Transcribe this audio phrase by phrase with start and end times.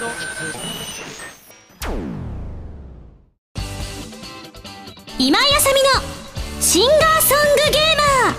[0.00, 0.08] 今
[5.38, 5.90] 井あさみの
[6.58, 8.34] シンガーソングゲーマー。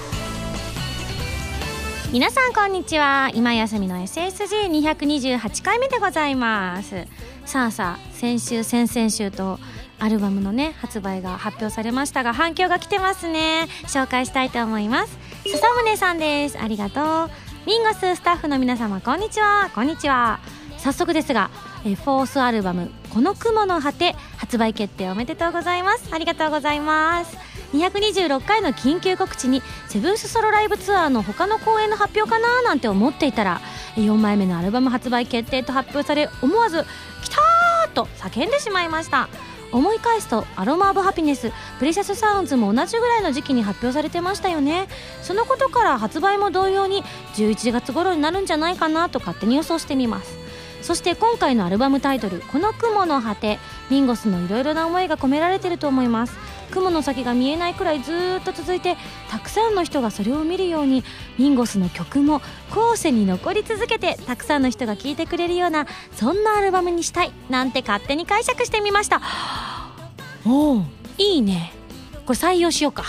[2.11, 3.29] 皆さんこんにちは。
[3.35, 7.05] 今井あさみの SSG228 回目でございます。
[7.45, 9.59] さあさあ先週先々週と
[9.99, 13.67] アルバムのね発売が発表されましたが反響が来てますね。
[13.83, 15.15] 紹介したいと思います。
[15.45, 16.57] 笹宗さんです。
[16.57, 17.29] ありがとう。
[17.67, 19.69] ミンゴススタッフの皆様こんにちは。
[19.75, 20.39] こんにちは。
[20.81, 21.51] 早速ですが
[21.85, 26.09] えフォースアルバム「この雲の果て」発売決定おめでとうございます。
[26.11, 27.37] ありがとうございます。
[27.73, 33.61] 226回の緊急告知にセブンスソロライブツアーの他の公演の発表かななんて思っていたら
[33.95, 36.83] 4枚目のアルバム発売決定と発表され思わず
[37.23, 39.29] 「きたー!」と叫んでしまいました。
[39.71, 44.89] 思い返すとアロマ・オブ・ハピネスプレシャス・サウンズも同じぐらいの時期に発表されてましたよね。
[45.21, 50.50] そのことから発売も同様に11月頃になるんじゃないかなと勝手に予想してみます。
[50.81, 56.37] そして今回のアルバムタイトル「この雲の果て」ミンゴスのいろいろな思いが込められてると思います。
[56.71, 58.95] 雲の先が見えないくらいずっと続いて
[59.29, 61.03] たくさんの人がそれを見るように
[61.37, 69.21] ミンゴスの曲も後世に残り続けてたくさんの人が聴いてくれるようなそんなアルバムにしたいなんて勝手に解釈してみました。
[70.45, 70.85] おお
[71.17, 71.73] いいね。
[72.25, 73.03] これ採用しようか。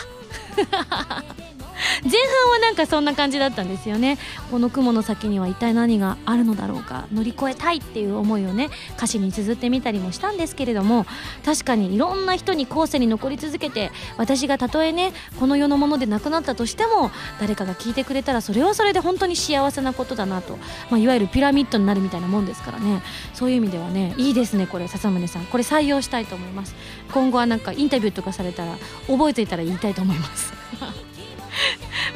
[2.05, 4.19] 前半はなんかそんな感じだったんですよね。
[4.51, 7.07] この雲の先には一体何があるのだろうか。
[7.13, 11.07] 乗り越えたいっていう思いをね歌詞に綴ってみたりもしたんですけれども
[11.45, 17.11] 確かにいろんな人に後世に残り続けて私がたとえねこの世のものでなくなったとしても
[17.41, 20.59] 誰かが聞いてくれたらそれはそれで本当に幸せなことだなと、
[20.91, 23.03] まあ、いわゆるピラミッドになるみたいなもんですからね。
[23.35, 25.47] そういう意味ではねいいですねこれ笹宗さん。
[25.47, 26.75] これ採用したいと思います。
[27.13, 30.53] 今後はなんかインタビューとかされたら覚えていたら言いたいと思います。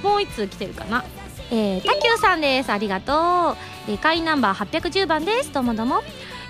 [0.06, 1.04] もう1通来てるかな？
[1.50, 2.70] えー、たきゅうさんです。
[2.70, 3.56] ありがとう、
[3.90, 5.52] えー、会員ナンバー810番です。
[5.52, 6.02] どうもどうも。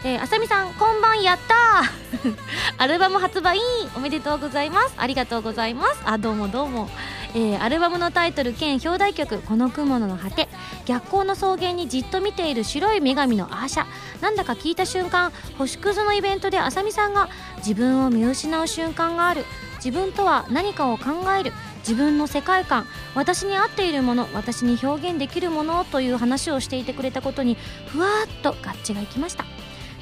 [0.05, 1.83] えー、あさみさんこんばんやった
[2.79, 3.59] アルバム発売。
[3.97, 4.95] おめでとうございます。
[4.99, 6.03] ありがとうございます。
[6.05, 6.91] あどうもどうも。
[7.34, 10.49] えー、アルバムのタイトル兼表題曲「この雲の果て」
[10.87, 13.87] 逆光の草原にじっと見ている白い女神のアーシャ。
[14.21, 15.33] なんだか聞いた瞬間。
[15.59, 17.28] 星屑のイベントであさみさんが
[17.59, 19.44] 自分を見失う瞬間がある。
[19.77, 21.05] 自分とは何かを考
[21.38, 21.53] える。
[21.87, 29.45] 自分の世界観私に合っているもの私に表現できるものという話をしていてくれたことにふわっと合致がいきました。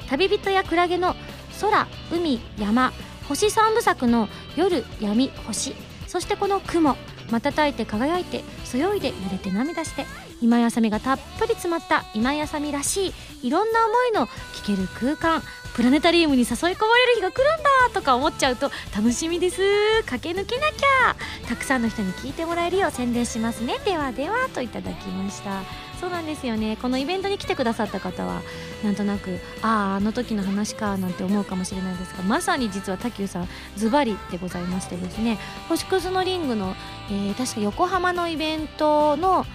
[0.09, 1.15] 旅人やクラゲの
[1.59, 2.91] 空海山
[3.27, 5.73] 星三部作の夜闇星
[6.07, 6.95] そしてこの雲
[7.31, 10.05] 瞬いて輝いてそよいで揺れて涙して
[10.41, 13.07] 今井あさみがたっぷり詰まった今井あさみらし
[13.41, 15.41] いいろんな思いの聞ける空間
[15.75, 19.61] プラネタリウムに誘い込まれる日が来るんだとか思っちゃうと楽しみです。
[20.05, 21.15] 駆け抜けなきゃ
[21.49, 22.87] たくさんの人に聞いてもらえるよ。
[22.87, 23.77] う宣伝しますね。
[23.83, 25.63] ではではといただきました。
[25.99, 26.77] そうなんですよね。
[26.81, 28.41] このイベントに来てくださった方は
[28.85, 35.37] なんとなくあああの時の話かなんて思うかもしれないですがまさに実は滝生さんズバリでございましてですね。
[35.67, 36.73] 星屑のリングの、
[37.09, 39.45] えー、確か横浜のイベントの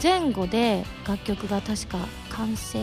[0.00, 1.98] 前後で楽曲が確か
[2.30, 2.78] 完成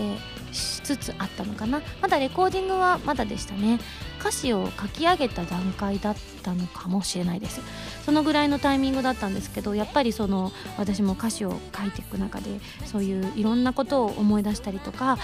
[0.54, 1.82] しつつあったのかな。
[2.02, 3.80] まだレコーディングはまだでしたね。
[4.20, 7.62] 歌詞を書き上げた段階だったのかもしれないです。
[8.06, 15.18] そのぐらいのタイミングだったんですけどやっぱりその私も歌詞を書いていく中でそういういろんなことを思い出したりとか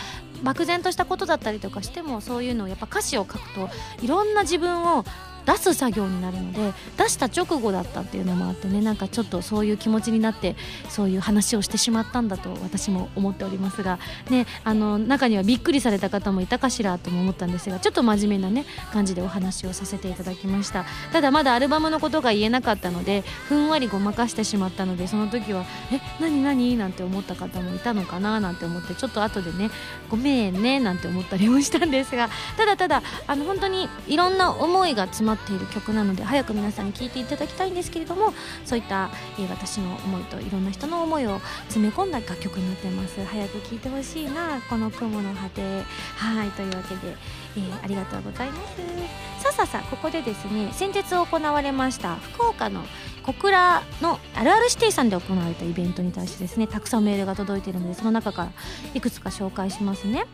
[0.44, 3.70] 漠然としたことだったりとかしてもそういうのをやっぱ歌詞を書くと
[4.02, 5.04] いろんな自分を
[5.46, 10.56] 出す作業になるので出した直後だったっていうのもあってねなんかちょっとそういう気持ちになって
[10.90, 28.40] そういう話をしてしまったんだと私も思っておりますが、ね、あの中にはびっくりされた方もいたかしらとも思ったんですがちょっと真面目なね感じでお話をさせていただきましたただまだアルバムのことが言えなかったのでふんわりごまかしてしまったのでその時は「え何何?」なんて思った方もいたのかな？
[28.40, 29.70] なんて思ってちょっと後でね
[30.10, 38.34] 「ごめんね」なんて思ったりもしたんですがただただあの本当にいろんな思いが詰まってっている曲なので早く皆さんに聴いていただきたいんですけれども
[38.66, 39.10] そういった、
[39.40, 43.24] えー、私の思いといろんな人の思いを詰め込んだ楽曲になってます。
[43.26, 45.84] 早く聴いてほしいなこの雲の果て。
[46.16, 47.16] はいというわけで、
[47.58, 49.42] えー、ありがとうございます。
[49.42, 52.84] さあさあさあここでですね先日行われました福岡の
[53.24, 58.52] 小倉のあるあるシティさんで行われたイベントに対してですねたくさんメールが届いているのでその中から
[58.94, 60.26] いくつか紹介しますね。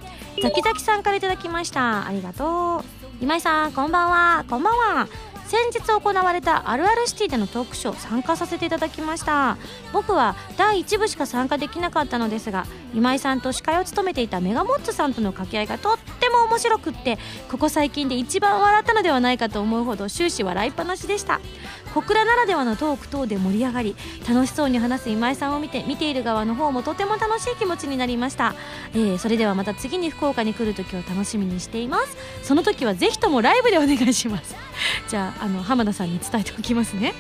[0.42, 2.08] ザキザキさんから頂きました。
[2.08, 3.05] ありがとう。
[3.22, 4.46] 今井さんこんばんは。
[4.50, 5.08] こんばんは。
[5.48, 9.58] 先日行われたあるあるシティでのトークショー参加させていただきました。
[9.94, 17.18] 僕は第1部しか参加できなかったのですが今井さんと司会を務めていたメガモッツさんとの掛け合いがとっても面白くって
[17.50, 21.40] ここ最近で一番笑ったのではないかと思うほど終始笑いっぱなしでした。
[21.96, 23.96] 小倉ならではのトーク等で盛り上がり
[24.28, 28.54] 楽しそうに話す今井さんを見て見ている側の方もとても楽しい気持ちになりました、
[28.94, 32.18] えー、それではまた次に福岡に来る時を楽しみにしています。
[32.44, 34.56] その時はぜひともライブでお願いします。
[35.08, 37.14] じゃああの浜田さんに伝えておきますね。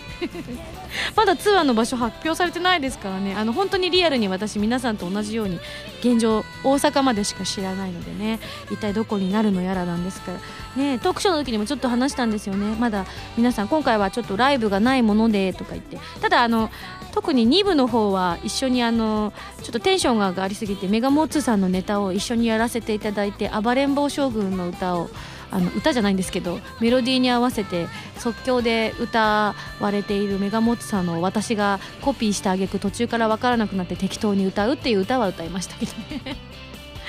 [1.16, 3.33] まだツアーの場所発表されてないですからね。
[3.33, 5.60] あの本当にリアルに私皆さんと同じように
[6.06, 10.40] 現状大阪までしか知らないのでね一体どこになるのやらなんですから
[10.81, 12.75] ねトークショーの時にもちょっと話したんですよね。
[12.80, 13.06] まだ
[13.38, 15.98] 皆さん今回はちょっとライブがないものでとか言って。
[16.22, 16.69] ただあの
[17.13, 19.31] 特に2部の方は一緒にあの
[19.63, 25.10] ちょっとテンションが上がりすぎてメガモッツさんのネタを一緒にやらせていただいて暴れん坊将軍の歌を
[25.52, 27.88] あの歌じゃないんですけどメロディーに合わせて
[28.18, 36.38] 即興で歌われているメガモッツさんの私がコピーしてあげく途中から分からなくなって適当に歌うっていう歌は歌いましたけどね。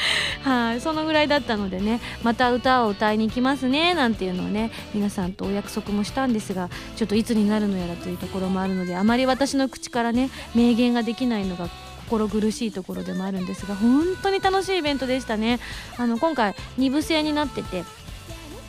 [0.43, 11.69] はいそのぐらいだったのでねまた歌を歌いに行きますねなんていうのをね皆さんとお約束もしたんですがちょっといつになるのやらというところもあるのであまり私の口からね明言ができないのが
[12.07, 15.59] 心苦しいところでもあるんですが本当に楽しいイベントでしたね。
[15.99, 17.85] あの今回2部制になってて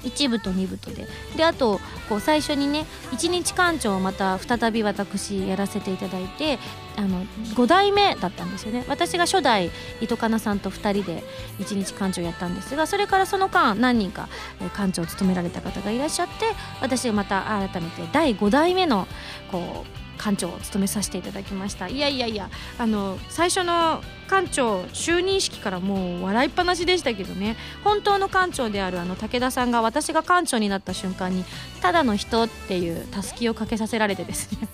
[0.04, 1.08] 1部と2部とで。
[1.36, 1.80] であと
[2.10, 6.60] こう最初にね1日館長をまた再び私やらせていただいて
[6.96, 8.86] あの5代目だったんですよね。
[8.88, 9.72] 私が初代
[10.02, 11.24] 糸かなさんと2人で
[11.60, 14.30] 1日館長やったんですがそれからその間何人か
[14.60, 16.34] 館長を務められた方がいらっしゃって
[16.82, 19.08] 私がまた改めて第5代目の
[19.52, 21.88] こう館長を務めさせていただきました。
[21.88, 27.56] いやいやいやあの最初の館長就任式からもう笑いっぱなしでしたけどね。
[27.84, 31.46] 本当の館長であるあの武田さんが私が館長になった瞬間に
[31.82, 34.68] ただの人っていうたすきをかけさせられてですね。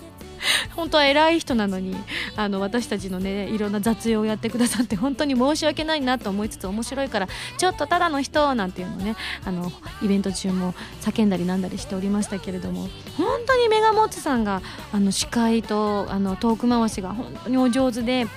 [0.76, 1.96] 本当は偉い人なのに
[2.36, 7.28] あの私たちのねいろんな雑用をやってくださって本当に申し訳ないなと思いつつ面白いから
[7.58, 9.16] ちょっとただの人なんていうのね
[9.46, 9.72] あの
[10.02, 12.88] イベント中も叫んだりなんだりしておりましたけれども
[13.18, 18.28] 本当にメガモッツさんがあの司会とあのトーク回しが本当にお上手で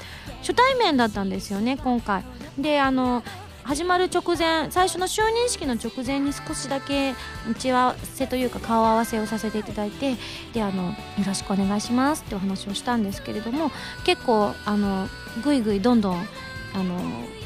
[0.40, 2.22] 初対面だったんですよね今回。
[2.58, 3.22] であの
[3.66, 7.14] 始まる直前最初の就任式の直前に少しだけ
[7.50, 10.14] 打ち合わせというか顔合わせをさせていただいて
[10.52, 10.94] であのよ
[11.26, 13.72] ろしくお願いしますってお話をしたんですけれども
[14.04, 15.08] 結構あの
[15.42, 16.28] ぐいぐいどんどん
[16.76, 16.94] あの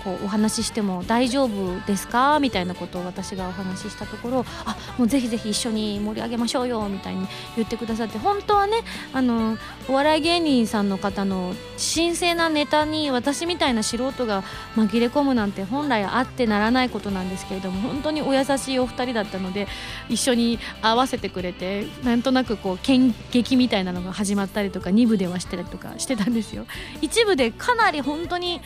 [0.03, 2.41] こうお話ししても大丈夫ですか？
[2.41, 8.79] みたいなことを私がお話ししたところあもうぜひぜひ一緒に盛り上げましょうよみたいに言ってくださって本当はね
[9.13, 9.57] あの
[9.89, 11.55] お笑い芸人さんの方の
[11.95, 14.43] 神聖なネタに私みたいな素人が
[14.75, 19.69] 紛れ込むなんて本来あってならないことなんですけれども本当にお優しいお二人だったので
[20.09, 26.65] 一緒に合わせてくれてなんとなくこう剣劇みたいなのが始まったりとか2部ではしてたりとかしてたんですよ。
[27.03, 28.61] 一部でかなり本当に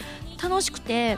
[0.45, 1.17] 楽しくて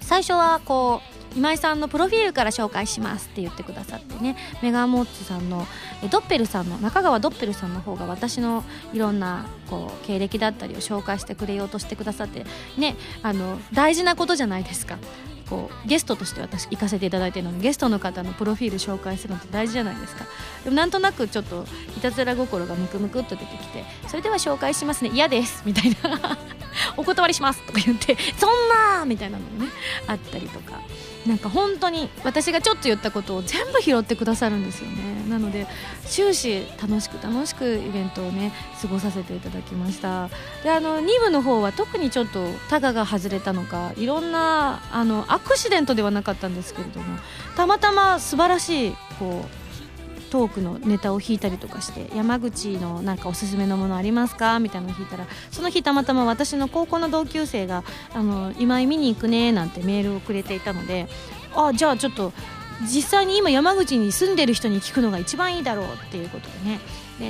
[0.00, 1.02] 最初はこ
[1.34, 5.66] う今井さんのプロフィールから紹介しますって言ってくださってねメガモッツさんの
[6.10, 12.44] ドッペルさんの中川ドッペルさんの方が私のいろんなこう経歴だったりを紹介してくれようとしてくださって
[12.76, 14.98] ねあの大事なことじゃないですか。
[15.42, 20.24] こうゲストとして私行かせていただいてるのでゲストの方のプロフィール紹介するのって大事じゃないですか。
[20.64, 21.64] でもなんとなくちょっと
[21.96, 25.10] いたずら心がムクムクっと出てきてそれでは紹介しますね。
[25.12, 25.62] 嫌です。
[25.64, 26.38] みたいな。
[26.96, 29.70] お断りしますとか言ってそんなみたいなのもね
[30.06, 30.80] あったりとか。
[31.26, 35.22] なんか本当に私がちょっと言ったことを全部拾ってくださるんですよね。
[35.28, 35.66] なので
[36.06, 40.28] 終始楽しく楽しくイベントをね過ごさせていただきました。
[40.64, 47.18] であの2部の方は特にちょっとタガが外れたのかいろんなあのアクシデントではなかったんですけれども
[47.56, 49.61] たまたま素晴らしいこう
[50.32, 54.58] トークのネタを弾いたりとかして山口のなんかおすすめのものありますか？
[54.60, 57.84] みたいなのを弾いたらその日たまたま私の高校の同級生が
[58.14, 61.06] 「あの今井見に行くね」なんてメールをくれていたので
[61.54, 62.32] あじゃあちょっと
[62.82, 66.80] 実際に今山口に住んでる人に聞くのが一番いいだろうっていうことでね。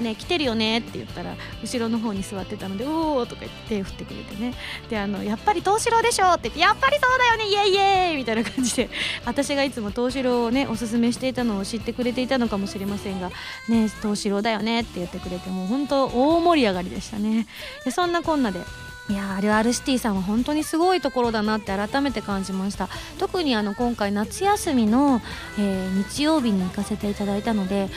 [0.01, 4.55] ね来てるよねって言ったら後ろの方に座ってたのでおおとか言って手振ってくれてね。
[4.89, 7.77] であのやっぱり東四郎でしょって言ってやっぱりそうだよねイエイイ
[8.11, 8.89] エイみたいな感じで
[9.25, 13.31] 私がいつも東四郎をねおすすめしていたのを知ってくれていたのかもしれませんが
[13.69, 17.47] ね東四郎だよねって言ってくれてもう本当大盛り上がりでしたね。
[17.85, 18.61] でそんなこんなで
[19.09, 22.89] いやールアルシティさんは本当にすごいところだなって改めて感じました。
[23.19, 25.21] 特にあの今回夏休みの、
[25.59, 27.91] えー、日曜日に行かせていただいたので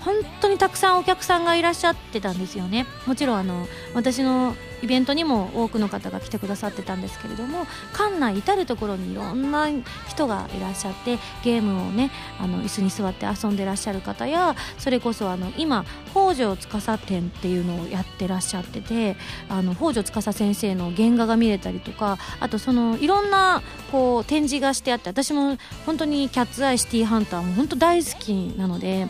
[0.00, 9.68] 本当にたくさんお客さんがいらっしゃってたんですよねもちろんあの私のイベントにも多くの方が来てくださってたんですけれども館内至る所にいろんな
[10.08, 19.16] 人がいらっしゃってゲームをねあの椅子に座って遊んでらっしゃる方やそれこそあの今北条司展っていうのをやってらっしゃってて
[19.48, 29.08] あの北条司先生の原画が見れたりとかあとそのいろんなこう展示がしてあって私も本当にキャッツアイシティーハンターも本当大好きなので。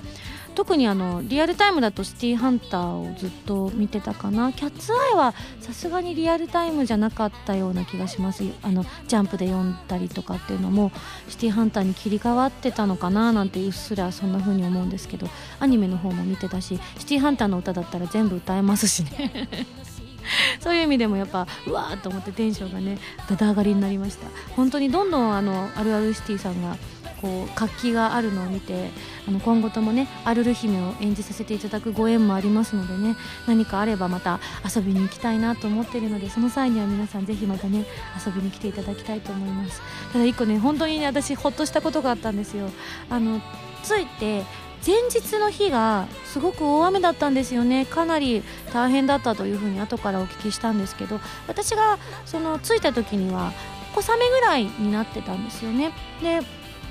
[0.55, 4.53] 特にあのリアルタイムだとシティーハンターをずっと見てたかな。
[4.53, 8.45] キャッツアイはさすがにリアルタイムじゃなかったような気がします。
[8.63, 10.93] あのジャンプで読んだりとかっていうのも
[11.29, 15.29] シティーハンターに切り替わってたのかななんてうっすらそんな風に思うんですけど。
[15.61, 19.49] アニメの方も見てたしシティーハンターの歌だったら全部歌えますしね。
[20.61, 24.27] そういう意味でもやっぱうわーと思ってテンションがねだだ上がりになりました。
[24.55, 26.77] 本当にどんどんあのあるあるシティさんが
[27.21, 28.91] こう活気があるのを見て
[29.29, 37.85] あの今後ともねアルル姫を演じさせていただくご縁もありますのでね何かあればまた遊びに行きたいなと思っているのでその際には皆さんぜひまたね
[38.25, 39.83] 遊びに来ていただきたいと思います。
[40.13, 42.71] ただ一個ね本当にね私ほっとしたことがあったんですよ。
[43.11, 43.41] あの
[43.83, 44.45] ついて
[44.87, 47.85] 前日の日がすごく大雨だったんですよね。
[47.85, 53.53] かなり大変だったというふうに後からお聞きしたんですけど私がその着いた時には
[53.95, 55.93] 小雨ぐらいになってたんですよね。
[56.23, 56.41] で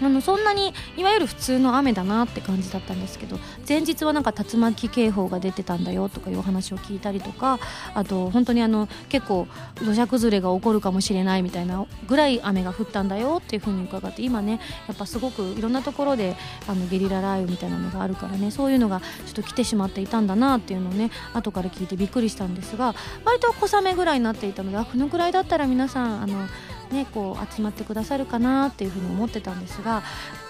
[0.01, 7.59] あのそんなにいわゆる普通の雨だなって感じだったんですけど前日はなんか竜巻警報が出てたんだよとかいうお話を聞いたりとか
[7.93, 16.35] あと本当にあの結構土砂崩れが起こるかもしれないみたいなぐらい雨が降ったんだよっていうふうに伺って今ねやっぱすごくいろんなところで
[16.67, 26.47] あのゲリラ雷雨みたいなのがあるからねそういうのがちょっと来てしまっていたんだなっていうのをね後から聞いてびっくりしたんですが割と小雨ぐらいになっていたのであこのぐらいだったら皆さんあの
[26.91, 30.01] ね、こう集まってくださるかなっていうふうに思ってたんですが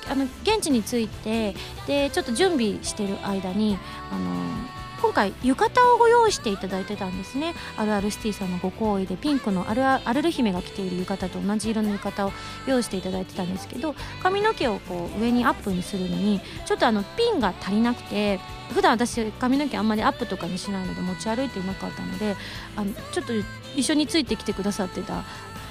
[0.10, 1.54] あの現地に着いて
[1.86, 3.78] でちょっと準備してる間に
[4.12, 7.54] あの今回浴衣をご用意していただいてたんですね。
[7.78, 12.34] あるあるシティさんのご好意でピンクのあるあるる姫が着ている浴衣と同じ色の浴衣を
[12.68, 18.40] 用意していただいてたんですけど髪の毛をこう上にアップにするのにちょっとあのピンが足りなくて
[18.74, 22.36] 普段私髪の毛あんまりアップとかにしないので持ち歩いていなかったので
[22.76, 23.34] あのちょっと
[23.76, 25.24] 一緒についてきてくださってた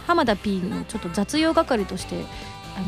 [0.08, 2.86] 浜田 P のちょっと雑用係としてあの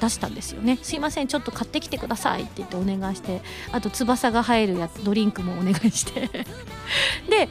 [0.00, 0.78] 出したんですよね。
[0.82, 3.42] すいませんちょっと買ってきてくださいって言ってお願いして
[3.72, 6.30] あと翼が生えるやドリンクもお願いして。
[7.28, 7.48] で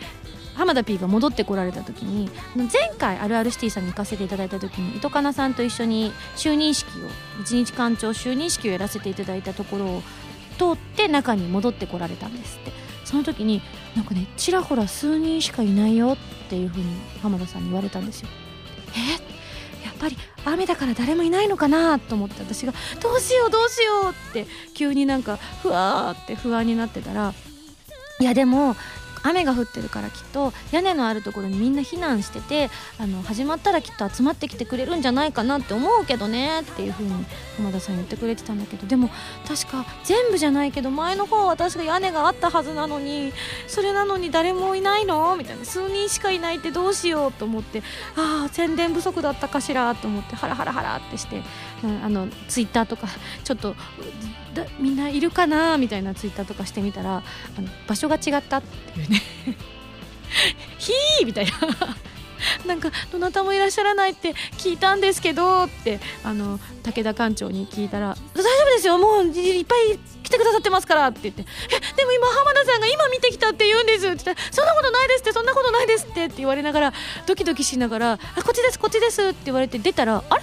[0.56, 10.04] 浜田 P が戻ってこられた時に前回あるあるシティさんに行かせていただいた時に糸かなさんと一緒に就任式を一日館長就任式をやらせていただいたところを
[10.58, 12.72] 通って中に戻ってこられたんですって。
[13.06, 13.62] その時に
[13.96, 16.18] なんかねちらほら数人しかいないよっ
[16.50, 16.88] ていう風に
[17.22, 18.30] 浜田さんに言われたんですよ。
[18.96, 19.12] え？
[19.86, 27.34] やっぱり雨だから誰もいないのかなと思って私がどうしようどうしようって急になんかふわーって不安になってたら
[28.20, 28.76] いやでも
[29.24, 37.12] 雨が降ってるからきっと屋根のあるところにみんな避難しててあの始まったらきっと集まってきてくれるんじゃないかなって思うけどねっていう風に
[37.58, 38.88] 浜田さん言ってくれてたんだけど。
[38.88, 39.10] でも
[39.48, 43.34] 確か全部じゃないけど前の方は確か屋根があったはずなのに
[43.68, 45.36] それなのに誰もいないの？
[45.36, 45.66] みたいな。
[45.66, 47.84] 数人しかいないってどうしようと思って
[48.18, 51.42] ああ宣伝不足だったかしらと思ってハラハラハラってして、
[51.84, 53.08] うん、あのツイッターとか
[53.44, 53.76] ちょっと
[54.80, 57.18] みんないるかなみたいなツイッターとかしてみたら
[57.58, 59.22] あの場所が違ったっていうね。
[60.78, 61.52] ひーみたいな。
[62.66, 76.94] なんかどなたもいらっしゃらないって聞いたんですけどってあの武田館長に聞いたら大丈夫ですよもういっぱい来てくださってますからって言ってえでも今浜田さんが今見てきたって言うんですって言ったらそんなことないですってそんなことないですってって言われながら
[77.28, 80.42] ドキドキしながらあこっちですこっちですって言われて出たらあれ？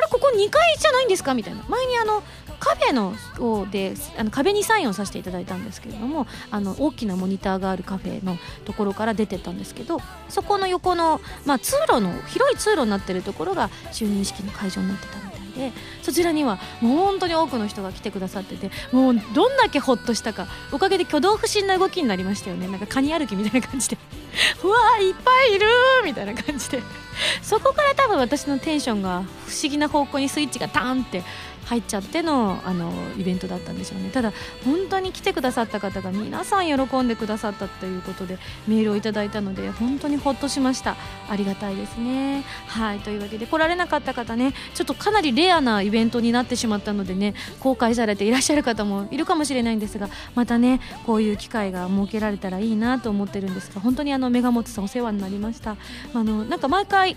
[0.00, 1.34] れここ2階じゃないんですか？
[1.34, 1.62] みたいな。
[1.68, 2.22] 前にあの
[2.58, 22.68] カフェのをであの壁にサインをさせていただいたんですけれどもあの大きなモニターがあるカフェのところから出てったんですけどそこの横の、まあ、通路の広い通路になってるところが就任式の会場になってたみたいでそちらにはもう本当に多くの人が来てくださっててもうどんだけほっとしたかおかげで挙動不審な動きになりましたよね。
[22.68, 23.96] なんかカニ歩きみたいな感じで。
[24.62, 25.66] うわーいっぱいいる
[26.04, 26.82] みたいな感じで。
[27.42, 31.22] そこから多分私のテンションが不思議な方向にスイッチがターンって
[31.70, 34.10] 入っちゃってのあのイベントだったんでしょうね。
[34.10, 34.32] ただ
[34.64, 40.96] 本当に来てくださった方が皆さん喜んでくださったということでメールをいただいたので本当にほっとしました。
[41.28, 42.42] ありがたいですね。
[42.66, 55.76] はいというわけで来られなかった方ねちょっとかなりレアなイベントになってしまったのでね公開されていらっしゃる方もいるかもしれないんですがまたねこういう機会が設けられたらいいなと思ってるんですが本当にあのメガモツさんお世話になりました。
[56.14, 57.16] あのなんか毎回い。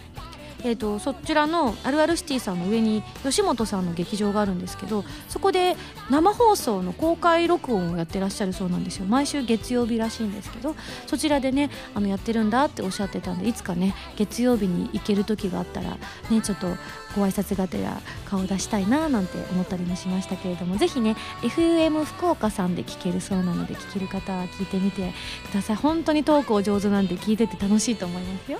[0.65, 5.75] えーと、そちらのあるあるシティさんの上に吉本さんの劇場があるんですけどそこで
[6.09, 9.05] 生放送の公開録音をやってらっしゃるそうなんですよ。
[9.05, 15.97] 毎週月曜日らしいんですけどそちらでねあのやってるんだっておっしゃってたんでいつかね月曜日に行ける時があったら
[16.29, 16.67] ねちょっと
[17.15, 25.11] ご挨拶がてら顔を出したいななんて思ったりもしましたけれどもぜひね FM 福岡さんで聞けるそうなので聞ける方は聞いてみて
[25.51, 25.75] ください。
[25.75, 28.59] 本当にトークお上手なんで聞いてて楽しいと思いますよ。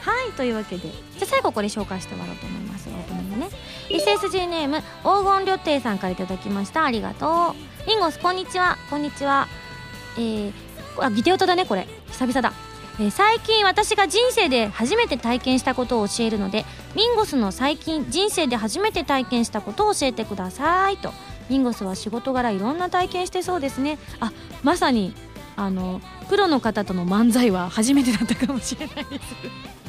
[0.00, 0.92] はいというわけでじゃ
[1.22, 3.48] あ最後これ紹介して終わろうと思いますオープニングね。
[3.88, 6.84] SSG ネーム黄金旅亭さんから頂きました。
[6.84, 7.54] ありがと
[7.84, 7.86] う。
[7.86, 8.78] ミンゴスこんにちは。
[8.88, 9.48] こんにちは。
[10.16, 10.52] えー、
[10.98, 11.86] あギテオタだねこれ。
[12.08, 12.52] 久々だ。
[12.98, 16.64] えー、最近私が人生で初めて体験したことを教えるので
[16.94, 21.12] ミンゴスの最近人生で初めて体験したことを教えてくださいと。
[21.48, 23.98] ミンゴスは仕事柄いろんな体験してそうですね。
[24.20, 25.14] あまさに
[25.56, 29.79] あのプロの方との漫才は初めてだったかもしれないです。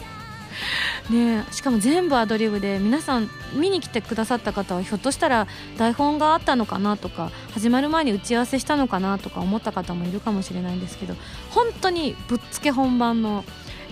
[1.10, 11.16] ねしかも全部アドリブで皆さん見に来てくださった方はひょっとしたら台本があったのかなとか始まる前に打ち合わせしたのかなとか思った方もいるかもしれないんですけど
[11.50, 13.44] 本当にぶっつけ本番の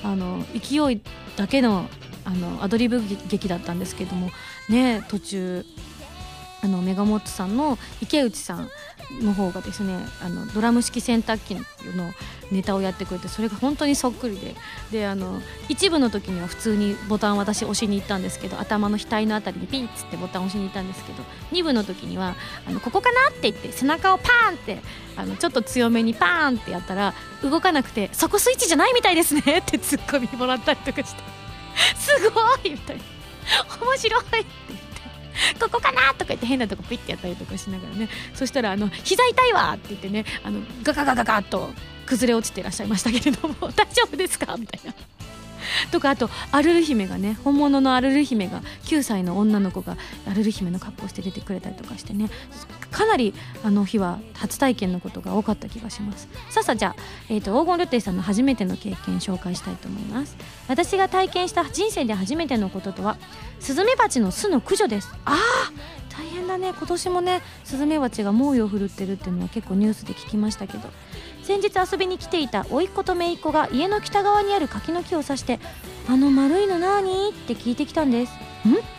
[0.03, 1.01] あの勢い
[1.35, 1.89] だけの
[2.25, 4.29] あのアドリブ劇だったんですけども
[4.69, 5.65] ね途中
[6.61, 8.69] あのメガモットさんの池内さん
[9.21, 11.63] の方がですねあのドラム式洗濯機の
[12.51, 14.55] ネタをやってくれてそれが本当にそっくりで。
[14.91, 22.35] であの一部の時には普通にボタン私押しに行ったんですけど頭の額の辺りにピンッつってボタン押しに行ったんですけど2部の時には
[22.67, 24.79] あのここかなって言って背中をパーンって
[25.15, 27.13] あのちょっと強めにパーンってやったら
[27.43, 31.39] 動かなくてそこスイッチじゃないみたいですね ってツッコミもらったりとかして。
[31.95, 33.03] すごいみたいな。
[33.85, 34.88] 面白いって。
[35.59, 38.09] ここかなとか言って変なとこピッてやったりとかしながらね。
[38.33, 41.69] そしたらあの膝痛いわって言ってねあのガガガガガッと
[42.05, 44.55] 崩れ落ちてらっしゃいましたけれども 大丈夫ですか？
[44.57, 44.93] みたいな。
[45.91, 49.97] とかあとアルル姫がね本物のアルル姫が9歳の女の子が
[50.29, 52.29] アルル姫の格好して出てくれたりとかしてね。
[52.91, 56.27] かなりあの日は初体験のことが多かった気がします。
[56.49, 60.35] さあさあじゃあ、えーと、黄金ルッテイさんの初めての経験紹介したいと思います。
[60.67, 63.17] 私が体験した人生で初めてのこととは
[63.59, 65.13] スズメバチの巣の駆除です。
[65.25, 66.73] あー大変だね。
[66.77, 70.89] 今年もねスズメバチが猛威を振るってるっていうのは結構ニュースで聞きましたけど。
[71.41, 75.59] 先日遊びに来ていた甥っ子と姪っ子が家の北側にある柿の木を指して
[76.07, 78.33] 「あの丸いの何?」って聞いてきたんです「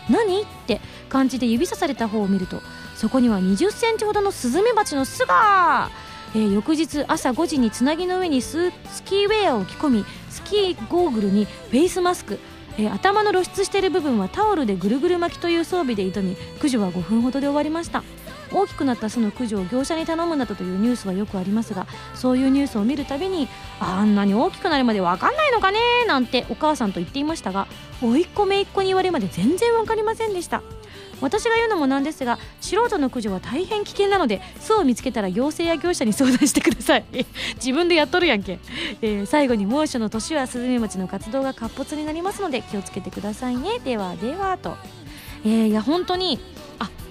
[0.08, 2.62] 何?」って感じで指さされた方を見ると
[2.96, 5.90] そこには2 0センチほどのスズメバチの巣が、
[6.34, 8.70] えー、翌日朝5時につなぎの上にス
[9.04, 12.38] キーウェアを着込みスキーゴーグルにフェイスマスク。
[12.78, 18.04] えー、頭の露出している部分はタオルでぐるぐる巻きという装備で挑み駆除は5分ほどで終わりました。
[18.52, 23.48] 大きくなった巣の駆除を業者に頼むなどというニュースはよくありますがそういうニュースを見るたびに
[23.78, 27.66] あんなに大きくなるまで分かんないのかねなんてお母さんと言っていましたが
[28.02, 30.62] 甥っ子姪っ子に言われまで全然分かりませんでした。
[31.20, 37.04] 私が言うのもなんですが素人の駆除は大変危険なので巣を見つけたら行政や業者に相談してください。
[37.56, 38.58] 自分でやっとるやんけ、
[39.02, 43.78] えー、最後に猛暑の年はスズメバチの活動が活発になりますので気をつけてくださいね。
[43.84, 44.76] ではではと、
[45.44, 46.38] えー、いや本当に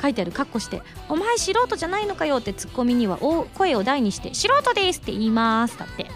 [0.01, 3.17] 書いてあるカッコして「お前素人じゃないのかよ」ってツッコミには
[3.55, 5.77] 声を大にして「素人です」って言います。
[5.77, 6.07] だって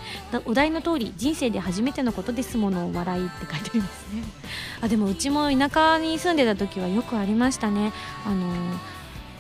[0.45, 4.23] お題の通り人生で初めてのことですものを笑いって書いてありますね。
[4.81, 7.91] あでもうちも田舎に住んでた時はよくありましたね。
[8.25, 8.45] あの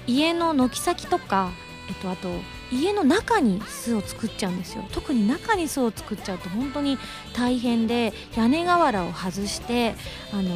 [0.07, 1.51] 家の軒先とか
[1.87, 2.29] えっとあと
[2.73, 4.83] 家の中に巣を作っちゃうんですよ。
[4.91, 6.97] 特に中に巣を作っちゃうと本当に
[7.33, 9.95] 大変で屋根瓦を外して
[10.31, 10.51] あの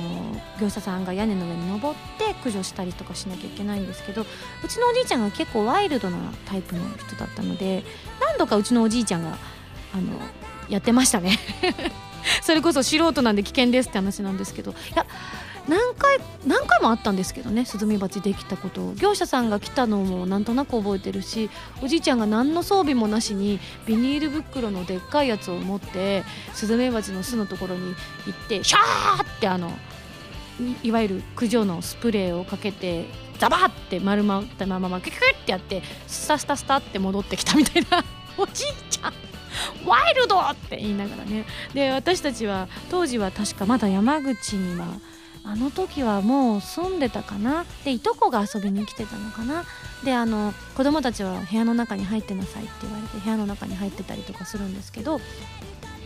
[0.59, 7.83] 業者さんが屋根の上に登って駆除したりとかしなきゃいけないんですけどうちのおじいちゃんが結構ワイルドなタイプの人だったので
[8.19, 9.37] 何度かうちのおじいちゃんが
[9.93, 10.19] あの
[10.69, 11.39] やってましたね。
[12.41, 15.05] それこそ素人なんで危険ですって話なんですけどいや
[15.67, 18.93] 何回何回もあったんですけどねスズメバチできたこと。
[18.95, 21.49] 業者さんが来たのもなんとなく覚えてるし
[21.81, 29.71] おじいちゃんが何の装備もなしにビニール袋のでっかいやつを持ってスズメバチの巣のところに行ってシャーってあの
[30.83, 33.05] いわゆる駆除のスプレーをかけて
[33.37, 38.03] ザバーって丸まったままキュキュってやってスタスタスタって戻ってきたみたいな。
[38.37, 39.13] おじいちゃん
[39.85, 41.45] ワイルドって言いながらね。
[41.73, 44.85] で私たちは当時は確かまだ山口には
[45.49, 47.65] あの時はもう住んでたかな。
[47.85, 49.63] でいとこが遊びに来てたのかな。
[50.03, 55.21] であの子供たちは部屋の中に入ってなさいって言われて部屋の中に入ってたりとかするんですけど。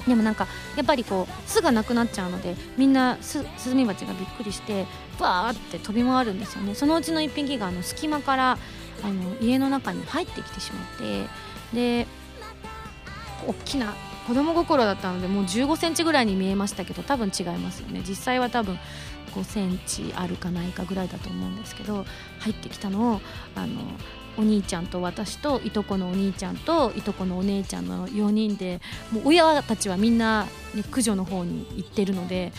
[0.07, 4.87] でもなんかやっぱりこう巣がなくなっちゃうのでみんなスズメバチがびっくりして
[5.19, 6.73] バーって飛び回るんですよね。
[6.73, 8.57] そのうちの1匹があの隙間から
[9.03, 11.27] あの家の中に入ってきてしまって。
[11.73, 12.07] で
[13.47, 13.93] 大きな
[14.27, 18.03] 子供心だったのでもう1 5センチぐらいに見えましたけど多分違いますよね。
[18.07, 18.79] 実際は多分
[19.33, 22.05] 5センチあるかないかぐらいだと思うんですけど
[22.39, 23.21] 入ってきたのを
[23.55, 23.81] あの
[24.37, 28.79] お兄ちゃんと私といとこのお兄ちゃんといとこのお姉ちゃんの4人で
[29.11, 32.53] もう親たちはみんな、ね、駆除の方に行ってるので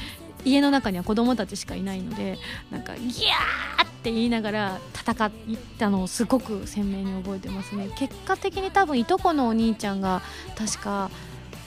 [0.45, 2.39] 家の中には子供たちしかいないので
[2.71, 5.31] なんかギャーって言いながら戦っ
[5.79, 7.89] たのをすごく鮮明に覚えてますね。
[7.97, 10.23] 結果的に多分いとこのお兄ちゃんが
[10.59, 11.11] 確か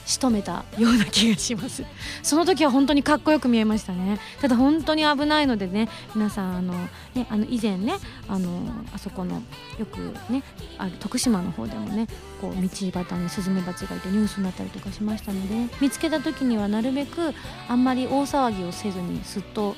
[0.05, 1.83] 仕留めたような気がします。
[2.23, 4.19] その時は本当にかっこよく見えましたね。
[4.41, 6.73] ただ本当に危ないのでね皆さんあの
[7.13, 7.95] ねあの以前ね
[8.27, 8.49] あの
[8.93, 9.41] あそこの
[9.79, 9.97] よく
[10.31, 10.43] ね
[10.77, 12.07] ある徳島の方でもね
[12.39, 17.33] こう道端にスズメバチがいてニュースになったりとかしましたので、ね、見つけた時にはなるべく
[17.67, 19.75] あんまり大騒ぎをせずにすっと、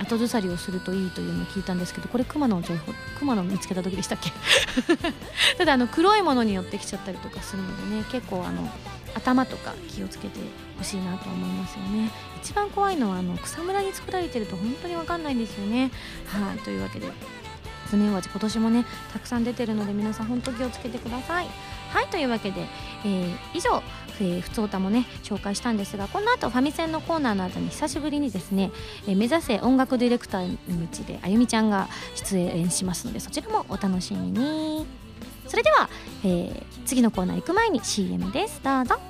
[0.00, 4.30] 後ずさりをするといいというのを聞いたんですけどこれ熊の情報熊の見つけた時でしたっけ？
[5.58, 8.68] ただあの黒いものに寄ってきちゃったりとかするのでね結構あの
[9.18, 10.40] 頭とか気をつけて
[10.76, 12.10] ほしいなと思いますよね。
[12.42, 15.90] 一番怖いのはあの草むらに作られてると本当に分かんないんですよね。
[16.26, 16.58] はい。
[16.58, 17.08] というわけで
[17.86, 21.46] スズメバチ今年もねたくさん出てるので皆さん本当気をつけてください。
[21.90, 22.06] はい。
[22.08, 22.60] というわけで、
[23.04, 23.82] えー、以上
[24.20, 28.70] え、ふつおたもね紹介したんですがこの後ファミセンのコーナーの後に久しぶりにですね、
[29.06, 34.86] えー、目指せ音楽ディレクターの道であゆみちゃんが出演しますのでそちらもお楽しみに。
[35.46, 35.88] それでは、
[36.24, 38.60] えー、次のコーナー行く前に CM です。
[38.62, 39.07] どうぞ。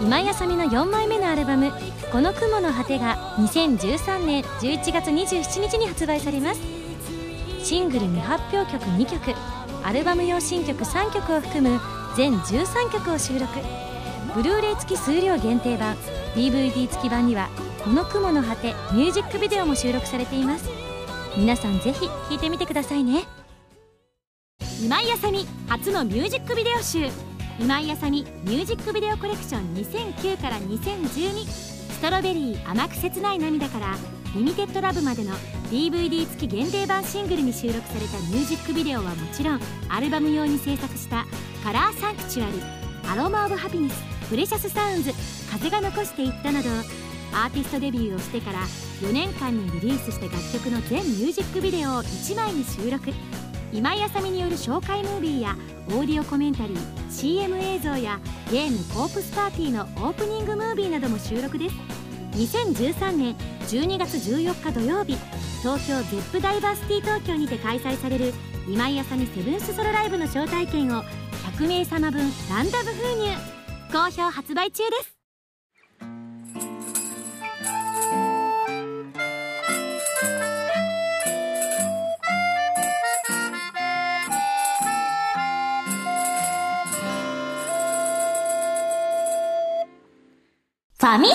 [0.00, 1.72] 今井あさみの4枚目のアルバム
[2.10, 6.60] 「この雲の果て」が2013年11月27日に発売されます。
[7.62, 9.34] シングル未発表曲2曲
[9.82, 11.80] アルバム用新曲3曲を含む
[12.16, 13.46] 全13曲を収録。
[14.34, 15.96] ブルーレイ付き数量限定版
[16.34, 17.48] DVD 付き版には
[17.84, 20.64] 「この雲の果て」ミュージックビデオも収録されています。
[21.36, 23.24] 皆さんぜひ聴いてみてくださいね。
[24.82, 27.29] 今井あさみ初のミュージックビデオ集。
[27.60, 33.96] 今井あさみミュージックビデオコレクション2009から2012ストロベリー甘く切ない涙から
[34.34, 35.34] リミテッドラブまでの
[35.70, 41.26] DVD 付き限定版シングルに収録されたミュージックビデオはもちろんアルバム用に制作した
[41.62, 42.62] COLOR SANCTUARY
[43.10, 45.12] Aroma of happiness Precious Sounds
[45.52, 46.70] 風が残していったなど
[47.34, 48.60] アーティストデビューをしてから
[49.02, 53.10] 4年間にリリースした楽曲の全ミュージックビデオを1枚に収録。
[53.72, 55.56] 今井麻美による紹介ムービーや
[55.88, 56.78] オーディオコメンタリー
[57.10, 58.18] CM 映像や
[58.50, 61.74] ゲーム「コープスパーティー」のオープニングムービーなども収録です。
[62.32, 63.36] 2013年
[63.68, 65.16] 12月14日土曜日
[65.62, 68.32] 東京ゼップダイバーシティ東京にて開催される
[68.68, 71.02] 今井あさみセブンスソロライブの招待券を
[71.58, 73.60] 100名様分ランダム封入。
[73.92, 75.19] 好評発売中です。
[91.10, 91.26] ファミ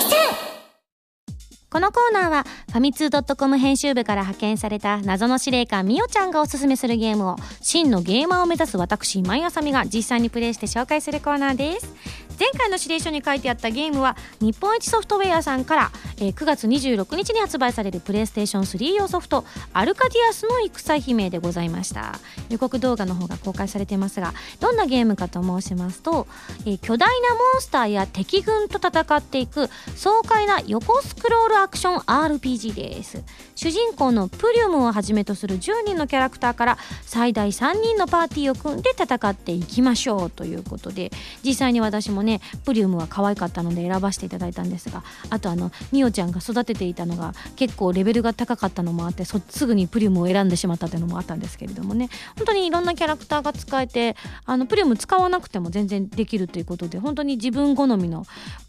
[1.70, 11.94] このコーナーはファミツー .com 編集部から派遣された謎の司令官みおちゃんがおすすめするゲームを真のゲーマーを目指す私今井あさみが実際にプレイして紹介するコーナーです。
[12.38, 22.18] 前回の指令書に書いてあったゲームは日本一ソフトウェアさんから、えー、9月26日に発売されるプレイステーション3用ソフトアルカディアスの戦姫でございました。
[22.50, 26.26] 予告動画の方が公開されていますがどんなゲームかと申しますと、
[26.66, 33.22] えー、巨大なモンスターや敵軍と戦っていく爽快な横スクロールアクション RPG です。
[33.54, 41.10] 主人公のプリウムをはじめとする10人のキャラクターから最大3人のパーティーを組んで戦っていきましょうということで
[41.44, 52.08] 実際に私もねプリウムは可愛かったので選ばせていただいたんですがあとあのみおちゃんが育てていたのが結構レベルが高かったのもあってそすぐにプリウムを選んでしまったというのもあったんですけれどもね。
[52.36, 58.24] 本当にいろんなキャラクターが使えてあのプリウム使わなくても全然できるということで本当に自分好みの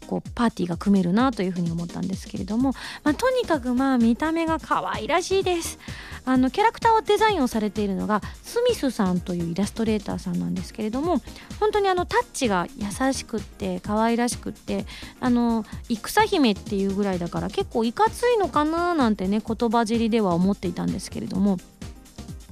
[0.06, 2.72] こうパーティーが組めるなというふうに思ったんですけれども、
[3.04, 5.78] まあ、とにかくまあ見た目が可愛らしいです。
[6.24, 11.22] あのキャラクターをデザインをされているのがスミスさんというイラストレーターさんなんですけれども
[11.58, 14.84] 本当にあのタッチが優しくって可愛らしくって
[15.20, 21.56] あの戦姫っていうぐらいだから結構いかついのかななんてね言葉尻では思っていたんですけれども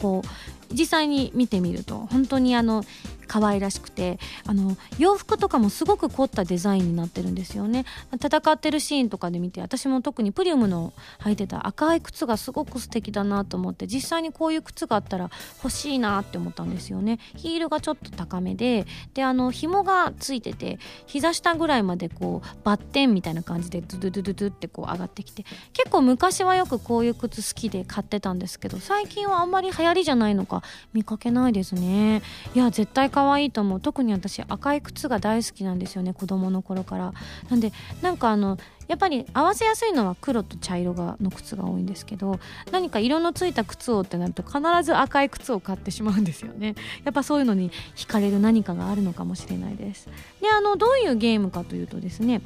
[0.01, 2.83] こう実際に見てみると本当にあの
[3.27, 7.85] 可愛らしくてあの洋服とかもすごく凝ったデザインになってるんですよね。
[8.15, 15.31] 戦ってるシーンとかで見て私も特にプリウムの履いてた赤い靴がすごく素敵だなと思って実際にこういう靴があったら
[15.63, 17.19] 欲しいなって思ったんですよね。
[17.37, 30.63] ヒールがちょっと高めでであの紐がついてて膝下ぐらいまでこうバッテンみたいな感じでドゥドゥドゥドゥってこう上がってきて結構昔はよくこういう靴好きで買ってたんですけど最近はあんまり流行りじゃないのか
[30.93, 32.23] 見かけないですね。
[32.55, 33.81] いや絶対可愛いと思う。
[33.81, 37.15] 特に私赤い靴が大好きなんですよね子供の頃から。
[37.49, 42.39] なんでなんかあのやっぱり合わせやすいのは黒と茶色がの靴が多いんですけど
[42.73, 46.75] 何か色のついた靴をってなると必ず赤い靴を買ってしまうんですよね。
[47.05, 50.11] やっぱそういうのに惹かれる何かがあるのかもしれないです。
[50.43, 52.43] であのどういうゲームかというとですね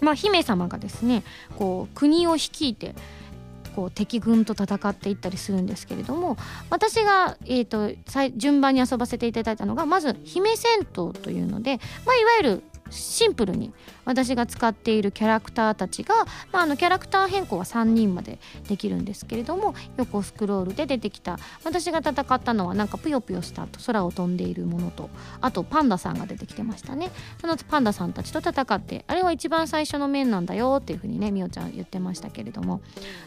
[0.00, 1.24] まあ姫様がですね
[1.58, 2.94] こう国を率いて
[3.74, 6.36] こう敵軍と戦っていったりするんですけれども
[6.70, 7.90] 私が、えーと、
[8.36, 13.72] 順番に遊ばせていただいたのがまず姫戦闘というので、まあ、いわゆるシンプルに
[14.04, 16.14] 私が使っているキャラクターたちが、
[16.52, 27.10] まあ、あのキャラクター変更は3人までできるんですけれども横スクロールで出てきた私が戦ったのはなんかぷよぷよしたと空を飛んでいるものとあとパンダさんが出てきてましたね。
[27.40, 32.80] そのパンダさんたちと戦ってあれは一番最初の面なんだよっていうふうにねみおちゃん言ってましたけれども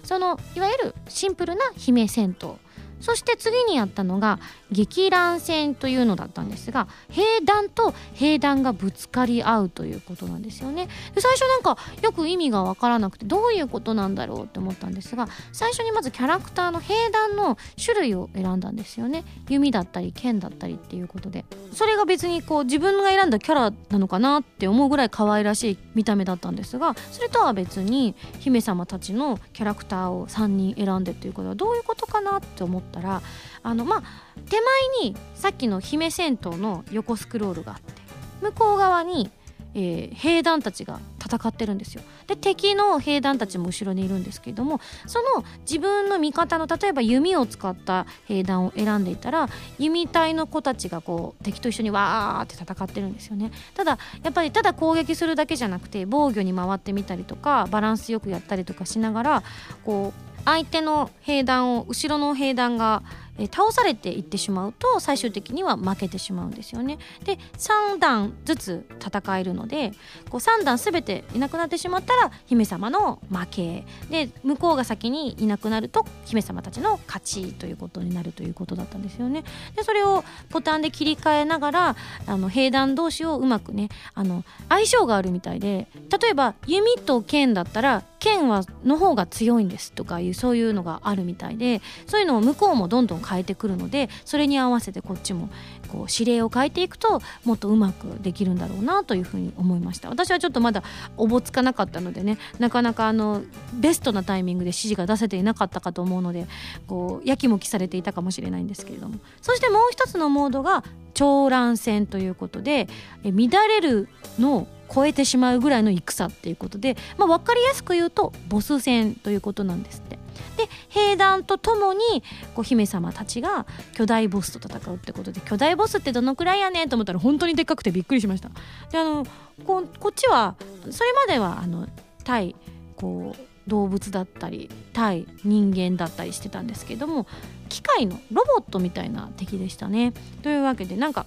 [0.04, 2.58] そのいわゆるシンプルな姫戦闘。
[3.00, 4.40] そして次にやったのが
[4.72, 10.88] 激乱戦というのだったんですが兵団と兵団がぶつかり合うということなんですよね。
[11.14, 19.24] で最初なんかよく意味が分からなくてどういうことなんだろうって思ったんですが最初にまずキャラクターの兵団の種類を選んだんですよね。
[19.50, 21.46] 弓だったり剣だったりっていうことで。
[21.74, 33.22] それが別にこう自分が選んだキャラなのかなって思うぐらい可愛らしい見た目だったんですがそれとは別に姫様たちのキャラクターを3人選んでっていうことはどういうことかなって思ってたら
[33.64, 34.04] あのまあ
[34.50, 34.58] 手
[35.02, 37.94] 前にさっきの姫戦闘の横スクロールがあって
[38.42, 39.32] 向こう側に、
[39.74, 42.04] えー、兵団たちが戦ってるんですよ。
[42.28, 53.52] で敵の兵団たちも後ろにいるんですけれどもその自分の味方の例えば弓を使った兵団を選んでいたら弓隊の子たちがこう敵と一緒にわーって戦ってるんですよね。
[53.74, 59.44] ただやっぱりただ攻撃するだけじゃなくて防御に回ってみたりとかバランスよくやったりとかしながら
[59.84, 63.04] こう相手の兵団を後ろの兵団が
[63.38, 66.98] え倒されていってしまうと最終的には負けてしまうんですよね。
[67.24, 69.92] で3段ずつ戦えるので
[70.30, 79.44] こう3段全ていなくなってしまったら姫様の負けで向こうが先にいなくなると姫様たちの勝ちということになるということだったんですよね。
[79.76, 81.96] でそれをボタンで切り替えながら
[82.28, 95.50] あの兵団同士をうまくねあの相性があるみたいで例えば弓と剣だったら剣はの方が強いんですとかいうそういうのがあるみたいでそういうのを向こうもどんどん変えてくるのでそれに合わせてこっちも
[95.90, 100.10] こう指令を変えていくともっとうまくできるんだろうなというふうに思いました。
[100.10, 100.82] 私はちょっとまだ
[101.18, 106.48] おぼつかなかったのでねなかなかあのベストなタイミングで指示が出せていなかったかと思うので
[106.88, 109.20] こうやきもきされていたかもしれないんですけれども。
[109.42, 110.84] そしてもう一つのモードが
[111.14, 112.88] 長乱戦ということで
[113.24, 114.10] 乱れる
[114.40, 120.20] の超えてしまうぐらいの戦っていうことで、まあ、分かりやすく言うとボス戦ということなんですって。
[120.58, 122.24] で兵団とともに
[122.56, 128.50] こう姫様たちが巨大ボスと戦うってことで巨大ボスってどのくらいやねんと思ったら本当にでっかくてびっくりしました。
[128.92, 129.26] であの
[129.66, 130.56] ここっちは
[130.90, 131.88] それまではあの
[132.24, 132.56] 対
[132.96, 137.26] こう動物だったり対人間だったりしてたんですけども
[137.70, 140.14] 機械のロボットみたいな敵でしたね。
[140.44, 141.26] というわけでなんか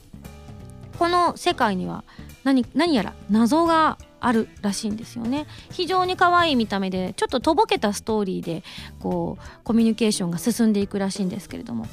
[0.98, 2.04] この世界には
[2.44, 5.46] 何何やら謎があるらしいんですよね。
[5.70, 8.64] 非常に可愛い見た目でちょっととぼけたストーリーで
[8.98, 11.87] こうコミュニケーションが進んでいくらしいんですけれども。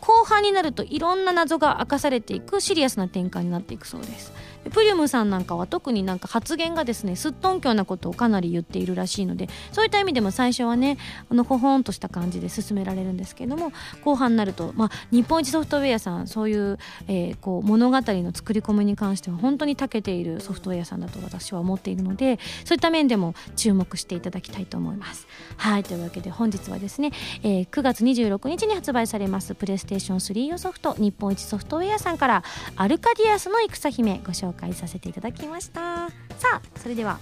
[0.00, 4.32] 後半になるといろんな謎が明かされていくシリアスな展開になっていくそうです。
[4.68, 10.98] プリウムさんなんかは特になんか発言がですねすっとんきょうなことをかなり言っているらしいのでそういった意味でも最初はね
[11.30, 13.72] あのほほんとした感じで進められるんですけれども
[14.04, 25.26] 後半になると、まあ、日本一ソフトウェアさんそういう,、えー、こう物語の作り込みに関しては本当に長けているソフトウェアさんだと私は思っているのでそういった面でも注目していただきたいと思います。
[25.56, 32.44] はいというわけで本日はですね、えー、9月26日に発売されますプレイステーション3用ソフト日本一ソフトウェアさんから
[32.76, 36.08] アルカディアスの戦姫ご紹介介させていただきました。
[36.38, 37.18] さあそれでは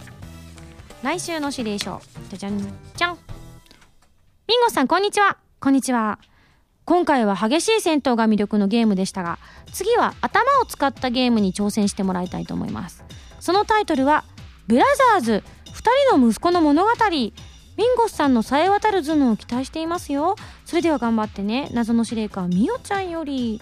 [1.03, 2.01] 来週の指令書。
[2.29, 3.19] じゃじゃんじゃん。
[4.47, 5.39] ミンゴさんこんにちは。
[5.61, 6.19] こんにちは。
[6.85, 9.39] 今回は激しい戦闘が魅力のゲームでしたが
[9.73, 13.05] 次は頭を使ったゲームに挑戦してもらいたいと思います。
[13.41, 14.25] そのタイトルは
[14.67, 15.73] ブラザーズ2
[16.11, 16.91] 人の息子の物語。
[17.11, 20.35] ミンゴスさんのさえ渡る頭脳を期待していますよ。
[20.65, 21.69] それでは頑張ってね。
[21.73, 23.61] 謎の司令官みおちゃんより。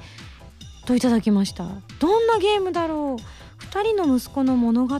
[0.87, 1.65] といただきました。
[1.99, 3.23] どんなゲームだろう
[3.59, 4.99] 2人の息子の物語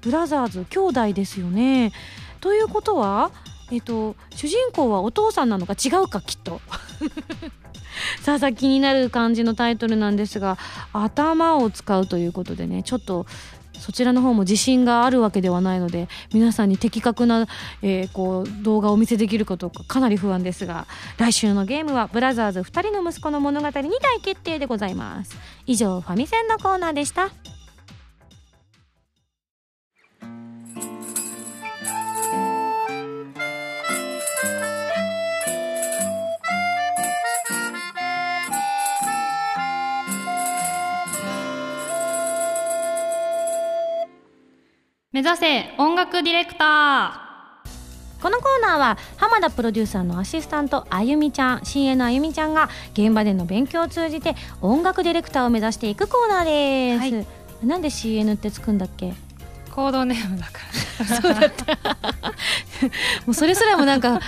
[0.00, 1.92] ブラザーズ兄弟ですよね。
[2.40, 3.30] ということは、
[3.72, 6.60] えっと、主人公はお父さんなのか違うかきっと。
[8.20, 10.58] さあさあ気になる感じのタイトルなんですが
[10.92, 13.24] 頭を使うということでねちょっと
[13.78, 17.46] そちらの方も自信があるわけではないので皆さんに的確な、
[17.82, 20.86] えー、こう動画をお見せできるかどうかかなり不安ですが
[21.18, 27.30] 来週のゲームはブラザーズ2人の息子の物語に大決定でございます以上ファミセンのコーナーでした
[45.14, 48.20] 目指せ音楽ディレクター。
[48.20, 56.44] このコーナーは浜田プロデューサーのアシスタントあゆみちゃん CA のあゆみちゃんが現場での勉強を通じて音楽ディレクターを目指していくコーナー
[56.98, 57.26] です、はい。
[57.64, 59.14] なんで CN ってつくんだっけ？
[59.74, 60.52] コードネームだか
[61.00, 61.74] らそうだった。
[63.26, 64.20] もうそれすらもなんか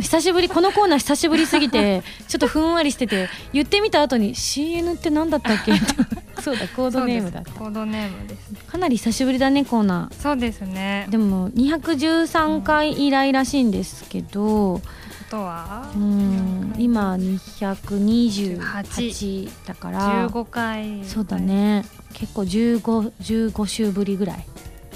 [0.00, 5.72] 久しぶりこのコーナー久しぶりすぎてちょっとふんわりしてて言ってみた後に CN って何だったっけ？
[6.42, 7.50] そうだコードネームだった。
[7.52, 11.04] コードネームですかなり久しぶりだねコーナそうですね。
[11.08, 15.90] ーでも213回以来らしいんですけどあとは？
[15.94, 20.28] うん今228だから。
[20.28, 21.04] 15回。
[21.04, 21.84] そうだね。
[22.12, 24.44] 結構15 15週ぶりぐらい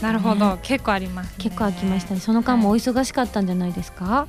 [0.00, 0.58] なるほど、ね。
[0.62, 2.20] 結構あります、ね、結構空きましたね。
[2.20, 4.26] その間もお忙しかったんじゃないですか、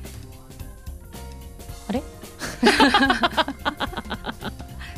[1.88, 2.02] あれ？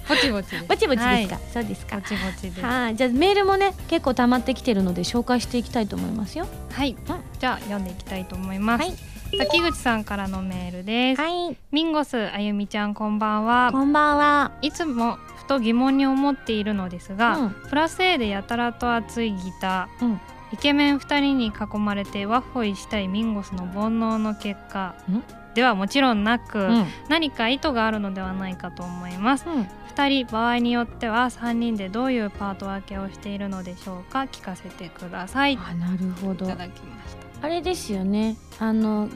[0.09, 1.29] ぼちぼちぼちぼちですか、はい。
[1.53, 1.97] そうですか。
[1.97, 2.61] ぼちぼちです。
[2.63, 2.97] はい。
[2.97, 6.47] じゃあメールもね結構溜まってきてるので紹介していきたいと思いますよ。
[6.73, 6.97] はい、
[7.39, 8.95] じゃあ読んでいきたいと思います、はい。
[9.37, 11.57] 滝口さんからのメールです、はい。
[11.73, 13.71] ミンゴスあゆみちゃんこんばんは。
[13.73, 14.53] こんばんは。
[14.63, 17.51] いつもふと疑問に思っているのですが、うん。
[17.69, 20.21] プラス A でやたらと熱いギター、うん
[20.53, 24.95] イケメン2人に囲まれてワッホイしたいミンゴスの煩悩の結果。
[25.11, 25.23] ん？
[25.55, 26.87] ではもちろんなく、うん。
[27.09, 29.47] 何か意図があるのではないかと思います。
[29.49, 29.69] うん。
[29.97, 35.55] 2人場合によっては3人でどういうパート分けをしているのでしょうか聞かせてください。
[35.55, 36.47] いあなるほど。
[36.47, 37.47] ただきました。
[37.47, 38.37] あれですよね。
[38.61, 39.09] あの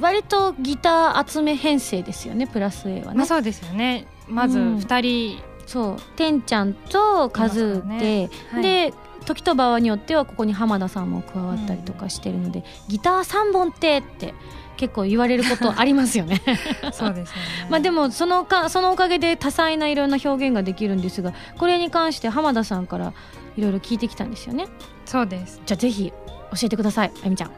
[0.00, 3.16] 割とギター集め編成ですよねプラス A はね。
[3.16, 4.06] まあそうですよね。
[4.28, 4.76] まずうん。
[4.76, 6.00] 2人、そう。
[6.16, 8.62] てんちゃんとカズーで、よはい。
[8.62, 8.94] で
[9.28, 14.32] 時と場合によってはここに浜田さんも加わったりとかしてるので、ギター3本ってって
[14.78, 16.40] 結構言われることありますよね。
[16.92, 17.42] そうですよね。
[17.68, 23.12] まあでもそのかそのおかげで多彩ないろんな表現ができるんですがこれに関して浜田さんから
[23.56, 24.66] いろいろ聞いてきたんですよね。
[25.04, 25.60] そうです。
[25.66, 27.50] じゃあぜひ教えてくださいあゆみちゃん。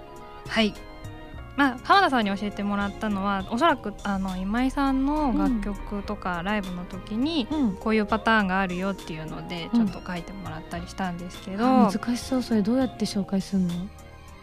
[0.48, 0.74] はい
[1.60, 7.76] まあ、浜田さんに教えてもらったのはおそらくあの今井さんの楽曲とかライブの時に、うん。
[7.76, 9.86] こういうパターンがあるよっていうのでうん。
[9.86, 12.42] ちょっと書いてもらったりしたんですけど、あ難しそう。
[12.42, 13.68] それどうやって紹介するの？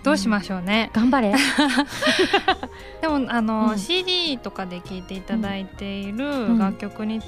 [0.03, 1.33] どうしましょうね、頑張れ。
[3.01, 3.79] でもあの、うん。
[3.79, 6.17] CD とかで聴いていただいていん。
[6.17, 7.19] る楽曲に、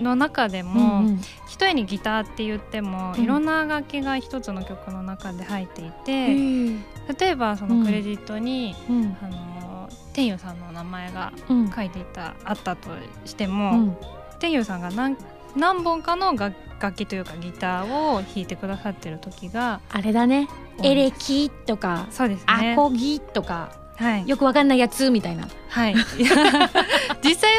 [0.00, 1.20] の中でうも、んうん。
[1.48, 3.22] 一重にギターって言っても、うん。
[3.22, 6.80] いろんな楽器が一つの曲の中で入っていへて、ー
[7.18, 9.16] 例えばそのクレジットに、うん。
[9.22, 11.70] あの天佑さんの名前がうん。
[11.70, 12.90] 書いていたあったと
[13.24, 13.96] してうも、ん。
[14.38, 15.16] 天佑さんが何
[15.56, 20.48] 何本かの楽楽器というかギターを弾いてくださってる時があれだね。
[20.84, 22.74] エレキとかそうですね。
[22.74, 25.48] アコギとかはい、よくわかんないやつみたいな。
[25.68, 25.94] はい、
[27.22, 27.50] 実際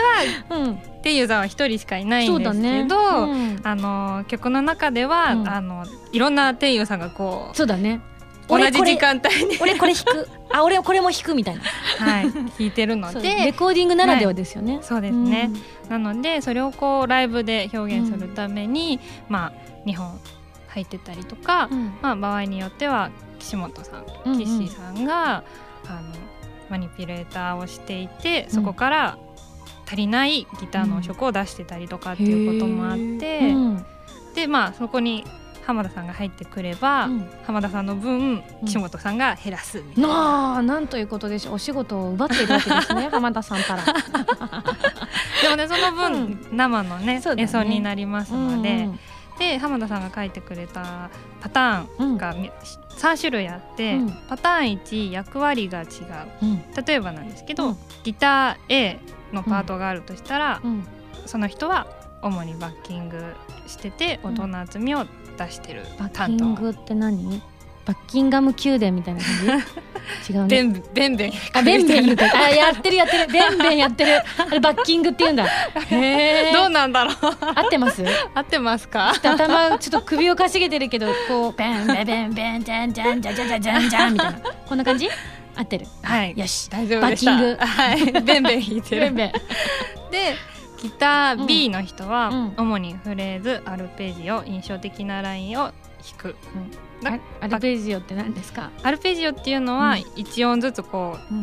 [0.49, 0.79] はうん。
[1.01, 3.59] 天佑さんは一人しかいないんですけねど、うん。
[3.63, 5.49] あの曲の中では、うん。
[5.49, 8.01] あのいろんな天佑さんがこそうだね。
[8.47, 10.27] う同じ時間帯に、俺これ弾く。
[10.51, 11.61] あ俺これも弾くみたいな。
[11.99, 15.51] はい、弾いてるのそうレでコーディングならではですよね、そうですね、
[15.89, 19.53] なのでそれをこうライブで表現するために、まあ
[19.85, 20.19] 2本
[20.69, 21.93] 入ってたりとか、うん。
[22.01, 24.39] まあ、場合によっては岸本さん、うんうん。
[24.39, 25.43] 岸さんが
[25.87, 26.01] あの
[26.69, 29.17] マニピュレーターをしていてそこから
[29.85, 33.53] 足りないギターの音色を出してたりとかっていうこともあって、
[34.35, 35.25] でまあそこに
[35.69, 37.29] 浜田さんが入ってくれば、うん。
[37.45, 40.07] 浜田さんの分岸本さんが減らすみたいな。
[40.07, 41.53] なあなんということでしょう。
[41.55, 43.83] お仕事を奪っているわけですね 浜田さんから。
[45.43, 48.99] でもねその分、生のね演奏になりますので、うん
[49.39, 52.51] で浜田さんが書いてくれたパターンがみ
[52.99, 54.09] 3種類あって、うん。
[54.27, 55.87] パターン1役割が違う。
[56.43, 56.63] うん。
[56.85, 57.77] 例えばなんですけど、うん。
[58.03, 58.99] ギター A
[59.33, 60.85] のパートがあるとしたら、うん。
[61.25, 61.87] その人は
[62.21, 63.33] 主にバッキング
[63.67, 64.33] しててうん。
[64.33, 65.05] 音の厚みを
[65.37, 65.83] 出してる。
[65.97, 67.41] バッキ担当、ングって何？
[67.85, 69.65] バッキンガム宮殿みたいな感じ？
[70.29, 70.47] 違うね。
[70.93, 73.27] ベンベンあベンベン言うて あやってるやってる。
[73.27, 74.21] ベンベンやってる。
[74.37, 75.45] あれバッキングって言うんだ。
[75.91, 77.15] へえどうなんだろう。
[77.55, 78.03] 合ってます？
[78.33, 79.09] 合ってますか？
[79.11, 85.09] 頭ちょっと首をかしげてるけどこうベンベンベンベンジャンジャンジャンジャンジャンジャンジャンみたいなこんな感じ
[85.55, 89.31] 合ってるはいよし大丈夫でしたバッキングはいベンベン弾いてるベンベン
[90.11, 90.35] で
[90.81, 95.73] ギター B の人は、うん主にフレーズアルペジオ印象的なラインを弾
[96.17, 96.35] く、だ
[97.41, 98.71] アルペジオって何ですか？
[98.83, 99.99] アルペジオっていうのはうん。
[99.99, 101.41] 1音ずつこうん。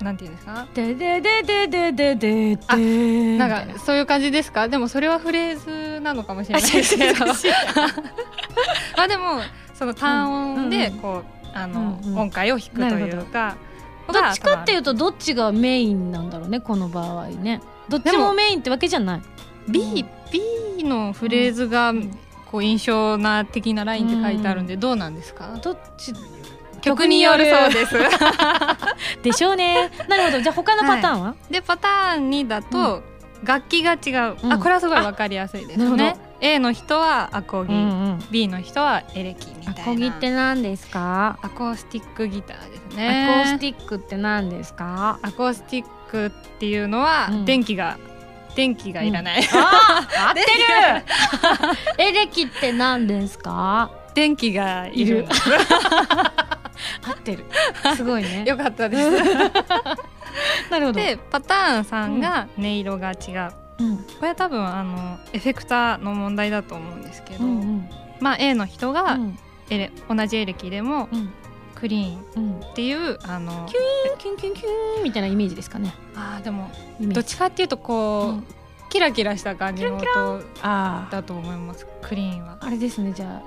[0.00, 0.66] うなんていうんですか？
[0.74, 4.68] ででででででであでなんかそういう感じですか？
[4.68, 7.32] でもそれはフレーズなのかもしれないですけどま
[9.04, 9.40] あでも
[9.74, 13.56] その単音でこう、あの、音階を弾くというか
[14.06, 14.20] ど。
[14.20, 17.60] っちかっていうととどっちがメインなんだろうねこの場合ね。
[17.88, 19.22] どっちもメインってわけじゃない。
[19.68, 20.04] B,
[20.76, 22.10] B のフレーズがん
[22.54, 26.12] こう印象な的なラインって書いてあるんでどうなんですか、どっち？
[26.82, 27.94] 曲によるそうです。
[29.24, 29.90] でしょうね。
[30.08, 30.40] なるほど。
[30.40, 33.02] じゃあ他のパターンは、でパターン2だと、
[33.42, 34.52] 楽器が違う、うん。
[34.52, 36.10] あこれはすごいわかりやすいですね。
[36.12, 37.82] ほ A の人はアコギ、うんう
[38.18, 39.82] ん、B の人はエレキみたいな。
[39.82, 41.40] アコギって何ですか？
[41.42, 45.18] アコースティックギターですアねコースティックって何ですか？
[45.22, 46.30] アコースティックっ
[46.60, 47.44] ていうのは、うん。
[47.44, 47.98] 電気が
[48.54, 50.46] 電気がいらない、あー合ってる。
[52.08, 53.90] エレキって何ですか？
[54.14, 55.26] 電気がいる。
[57.06, 57.44] 合ってる。
[57.96, 58.44] すごいね。
[58.46, 59.10] よかったです。
[60.70, 61.00] なるほど。
[61.00, 63.14] でパターン3が音色が違
[63.48, 63.96] う、うん。
[63.98, 67.88] これ多分あのエフェクターの問題だと思うんですけど、うんうん。
[68.20, 69.38] まあ A の人うがん。
[69.70, 71.32] エレ、同じエレキでもうん
[71.84, 72.24] クリーン。
[72.36, 72.60] うん。
[72.60, 75.94] っていうあのキュキュンキュンキュンみたいなイメージですかね。
[76.16, 78.46] あーでもどっちかっていうとこう、うん。
[78.88, 80.06] キラキラした感じの音
[80.62, 82.56] ああだと思いますクリーンは。
[82.60, 83.42] あれですねじゃ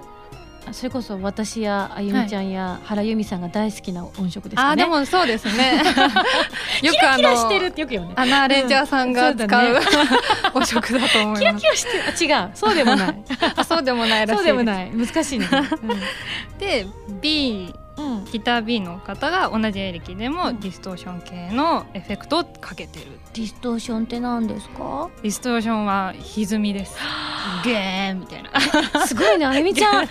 [0.69, 4.69] あそれこそ私やあゆみちゃんや原由美さんが大好きな音色ですかね。
[4.69, 5.81] あーでもそうですね。
[6.83, 9.79] よくあのアナレンジャーさんが使う,、うんね。
[10.53, 11.63] 音色だと思キラいます。
[11.63, 12.33] キラしてる。
[12.35, 12.51] あ違う。
[12.53, 13.23] そうでもない。
[13.55, 14.91] あそうでもないらしいそうでもない。
[14.91, 15.47] 難しいね。
[16.59, 16.85] で
[17.21, 17.86] B うん、うん
[18.31, 20.59] ギター B の方が同じエレキでもうん。
[20.59, 23.05] ディストーション系のエフェクトをかけてる。
[23.33, 25.09] ディストーションって何ですか？
[25.23, 26.95] ディストーションは歪みです。
[27.63, 29.05] ゲーンみたいな。
[29.07, 30.07] すごいねあゆみちゃん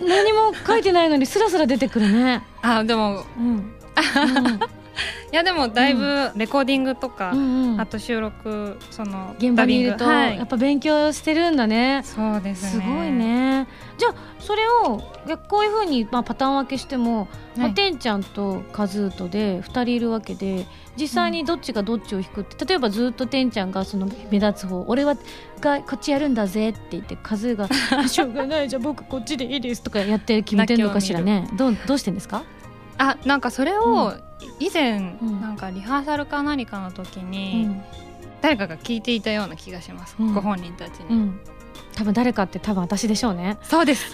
[0.00, 2.42] 何も書いてないのにスラスラ出てくるね。
[2.62, 3.72] あでもうん
[5.32, 7.72] いやでもだいぶレコーディングとか、うんうん。
[7.72, 10.36] うんあと収録その現場にいると、はい。
[10.36, 12.02] やっぱ勉強してるんだね。
[12.04, 12.70] そうですね。
[12.70, 13.66] すごいね。
[13.98, 14.98] じゃあそれを
[15.48, 20.66] こういうふうに、まあ、パターン分けしても、まあ、はいてんちゃんとカズーとで2人いるわけで
[20.96, 25.16] 実際にどっちがどっちを弾くって例えばずっとてんちゃんがその目立つ方俺は
[25.60, 27.68] がこっちやるんだぜって言ってカズーが
[28.08, 31.48] 「しょうがないじゃあ僕こっちでいいです」とかやって決めてんのかしらね。
[31.56, 32.44] どうどうしてんですか？
[32.98, 34.14] あなんかそれを
[34.60, 35.40] 以前、うん。
[35.40, 37.82] なんかリハーサルか何かの時うに、ん、
[38.40, 40.34] 誰かが聞いていたような気がします、うん。
[40.34, 41.40] ご本人たちに、うん、
[41.96, 43.56] 多分誰かって多分私でしょうね。
[43.62, 44.10] そうです。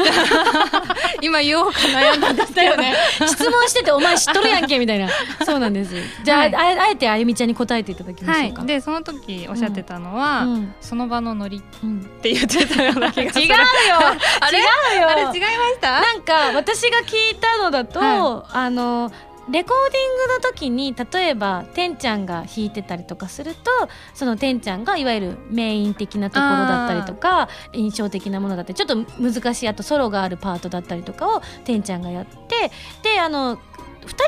[1.22, 2.94] 今言おうか悩んだんですけどね。
[3.26, 5.08] 質問してて「お前知っとるやんけ」みたいな。
[5.44, 5.94] そうなんです。
[6.24, 6.54] じゃあ、はい。
[6.54, 8.66] ああえてあゆみちゃんに答えていただきましはょうか、い。
[8.66, 10.74] でその時おっしゃってたのは、うん。
[10.80, 13.44] その場のノリっうんて言ってたような気がする。
[13.46, 13.56] 違うよ。
[14.40, 14.58] あれ？
[14.58, 14.62] 違
[14.98, 15.08] うよ。
[15.08, 15.40] あれ違いまし
[15.80, 16.00] た？
[16.00, 19.10] なんか私が聞いたのだと、はあの
[19.50, 23.70] レコーディングの時に例えばてんちゃんが弾いてたりとかすると
[24.14, 32.70] そのてんちゃんがいわゆるメイン的なところだったりとか印象的なものだったりちょっと難しいあとソロがあるパートだったりとかをてんちゃんがやって
[33.02, 33.60] であの2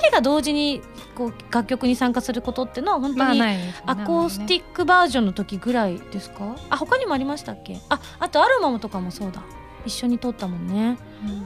[0.03, 0.83] 人が同時に
[1.15, 3.41] こう楽曲に参加することっていうのは本当まあに
[3.87, 6.57] アコースティッックバージョンの時ぐらいですか？
[6.69, 7.79] あ他にもありましたっけ？
[7.89, 9.43] ああとアルバムとかもそうだ
[9.85, 10.99] 一緒に撮ったもんね。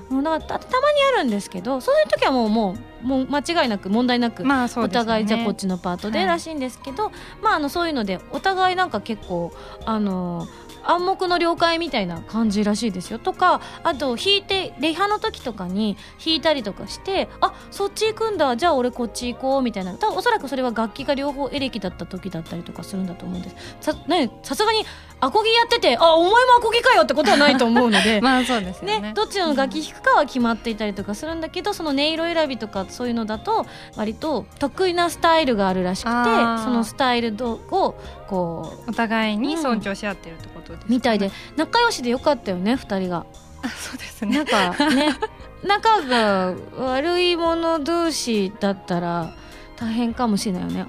[0.09, 6.29] もうだからたたまにあるんですけどそういう時はもうもうもう間違いなく問題なく、まあそうお互いじゃあこっちのパートではい。
[6.29, 7.13] らしいんですけど、
[7.43, 9.53] まああのそういうのでお互いなんか結構
[9.85, 10.47] あの
[10.91, 13.19] 暗黙の了解みたいな感じらしいですよ。
[13.19, 18.57] とかあと弾いてレハの時とかに弾いたりとかしてあそっち行くんだ。
[18.57, 19.95] じゃあ俺こっち行こうみたいな。
[19.95, 23.57] 多分おそらくそれは楽器が両方エレキだった時だったりとかするんだと思うんです。
[23.81, 24.85] さ,、ね、さすがに
[25.21, 28.21] アコギやっててあお前もアコギかよってことはないと思うので。
[28.23, 29.01] まあそうですよね。
[29.01, 33.67] ね、どっちの楽器弾くかは決まっていたりとかするんだけどその音色選びとかそういうのだと
[33.97, 37.95] 割と得意なスタイルがあるらしくてそのスタイルを
[38.29, 40.89] こうお互いに尊重し合ってるってことですか？
[40.89, 43.27] ねみたいで仲良しでよかったよね2人が。
[43.63, 44.37] あそうですね。
[44.39, 45.15] なんかね
[45.67, 49.33] 仲が悪い者同士だったら
[49.77, 50.87] 大変かもしれないよね。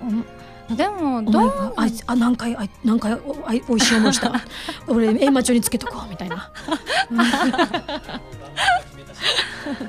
[0.69, 1.73] おでもおどう？
[1.77, 4.33] あいつあ何回あい何回おあいおいしい思いした？
[4.87, 6.51] 俺閻魔帳につけとこうみたいな。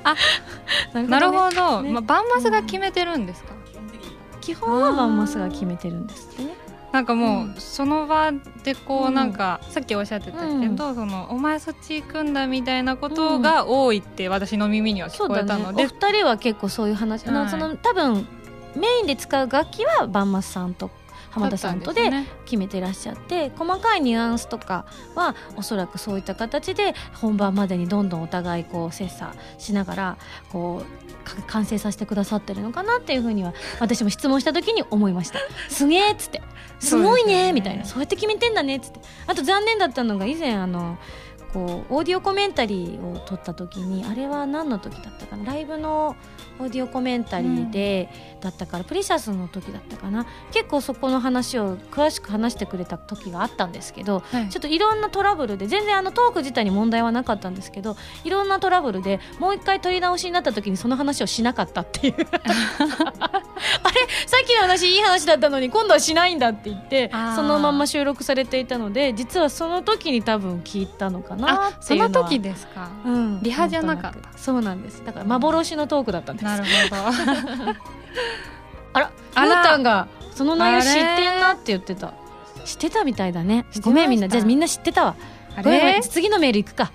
[0.05, 0.15] あ
[0.95, 1.91] なるほど、ね。
[1.93, 3.51] まあ、バンマスが決めてるんですか、
[4.41, 6.55] 基本はバンマスが決めてるんですね。
[6.93, 7.55] なんかもう、うん。
[7.59, 8.33] その場
[8.65, 9.33] でこう、うんなん。
[9.33, 15.63] かさっきおっしゃってたけど、そのお前そっち行くんだみたいなことが多いって私の耳には聞こえそうだね。
[15.63, 17.49] おたので、二人は結構そういう話、はい。
[17.51, 18.27] その多分
[18.75, 20.91] メインで使う楽器はバンマスさんと
[21.31, 22.11] 浜田さんとで
[22.45, 30.17] 決めてらっしゃって細かいニュアンスとかはおそらくそういった形で本番までにどんどんお互いこう切磋しながら
[30.51, 30.89] こうか
[31.47, 35.39] 完成させてくださってるのかなっていうふうには私も質問した時に思いました。
[35.69, 36.43] すげえっつって。
[36.81, 37.85] すごいねみたいな。
[37.85, 39.01] そうやって決めてんだねっつって。
[39.27, 40.99] あと残念だったのが以前あの
[41.53, 45.45] こうオーディオコメンタリーを撮った時にあれは何の時だったかな？
[45.45, 46.15] ライブの
[46.59, 48.09] オーディオコメンタリーで、
[48.41, 50.27] だったからプリシャスの時だったかな。
[50.53, 54.49] 結構そこの話を詳しく話してくれた時があったんですけど、はい。
[54.49, 62.15] ちょっといろんなトラブルで全然あのトーク自体に問題はなかったんですけどいろんなトラブルでもう一回撮り直しになった時にその話をしなかったっていう。
[62.29, 64.01] あれ？
[64.27, 72.11] さっきの話いい話だったのに今度はしないんだって言ってそのまんま収録されていたので実はその時に多分聞いたのかなあっていうのは。
[72.13, 72.89] その時ですか？
[73.05, 74.39] うん、リハじゃなかった。
[74.39, 75.05] そうなんです。
[75.05, 77.75] だから幻のトークだったんですなるほど。
[78.95, 79.57] あらあら。
[79.57, 82.15] ふーたんがその内容知ってんなって言ってた。
[82.65, 83.65] 知ってたみたいだね。
[83.83, 84.29] ごめんみんな。
[84.29, 85.17] じゃあみんな知ってたわ。
[85.57, 86.93] あごめん次のメール行くか。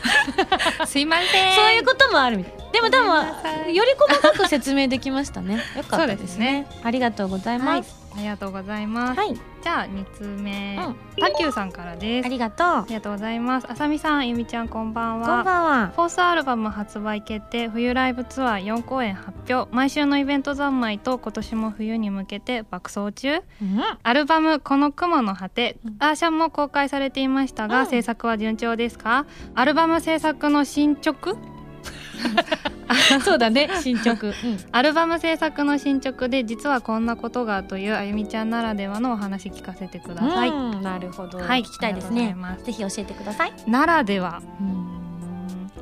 [0.86, 1.54] すいません。
[1.54, 2.54] そういうこともあるみたい。
[2.72, 5.60] でも多分より細かく説明できましたね。
[5.76, 6.62] よかったですね。
[6.62, 6.66] ね。
[6.84, 7.80] ありがとうございはい。
[7.80, 10.96] ますありがとうございます、はい、じゃあ2通目、うん。
[11.20, 12.26] たきゅうさんからです。
[12.26, 12.66] ありがとう。
[12.66, 13.66] ありがとうございます。
[13.70, 15.26] あさみさんゆみちゃんこんばんは。
[15.26, 15.92] こんばんは。
[15.94, 17.68] フォースアルバム発売決定。
[17.68, 19.70] 冬ライブツアー4公演発表。
[19.74, 23.42] 毎週のイベント三昧と今年も冬に向けて爆走中。
[23.60, 23.80] うん。
[24.02, 25.76] アルバム「この雲の果て。
[25.84, 27.86] うん」アーシャンも公開されていましたが、うん。
[27.86, 29.26] 制作は順調ですか？
[29.54, 31.36] アルバム制作の進捗？
[33.24, 34.34] そうだね 進捗、うん。
[34.72, 42.36] アルバム制作の進捗で実はこんなことがというあゆみちゃんならではのお話聞かせてください、うんなるほど、はい聞きたいですね。
[42.64, 43.52] ぜひ教えてください。
[43.66, 44.42] ならでは。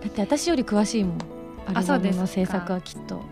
[0.01, 1.19] だって私より詳しいもん。
[1.75, 3.23] アルバムの制作はきっと、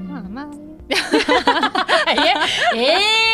[0.00, 0.08] うん。
[0.08, 0.73] まあまあ
[2.74, 3.24] ええ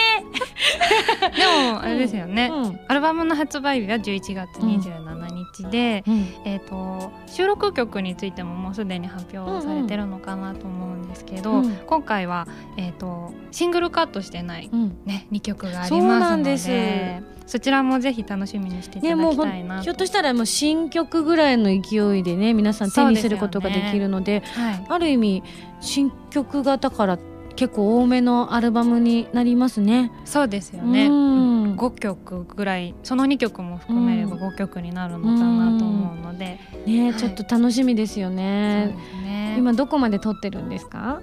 [1.37, 6.27] でもあれですよね、うんアルバムの発売日は11月27日で、うん。
[6.45, 11.71] えー、と収録曲についてももうすでに発表されてるのかなと思うんですけど、うん。
[11.87, 14.99] 今回は、えー、とシングルカットしてない、うん。
[15.05, 25.43] ね、2曲がありますのでそちらもぜひ楽しみにしていただきたいなと、ひょっとしたらもう新曲ぐらいの勢いでね皆さん手にすることができるのではい、ある意味
[25.81, 27.19] 新曲がだから
[27.57, 30.13] 結構多めのアルバムになりますね。
[30.25, 31.77] そうですよね、うん。
[31.77, 34.43] 5曲ぐらいその2曲も含めればうん。
[34.55, 38.97] 5曲になるのかなと思うので、ね、はいちょっと楽しみですよね。
[39.25, 39.57] ね。
[39.59, 41.21] 今どこまで撮ってるんですか？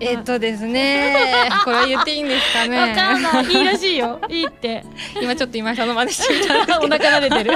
[0.00, 1.14] えっとですね
[1.64, 3.44] これ言っていいんですかねわかんない。
[3.46, 4.20] いいらしいよ。
[4.28, 4.84] いいって。
[5.20, 7.52] 今ちょっと今井さんの真似してみたお腹撫でてる。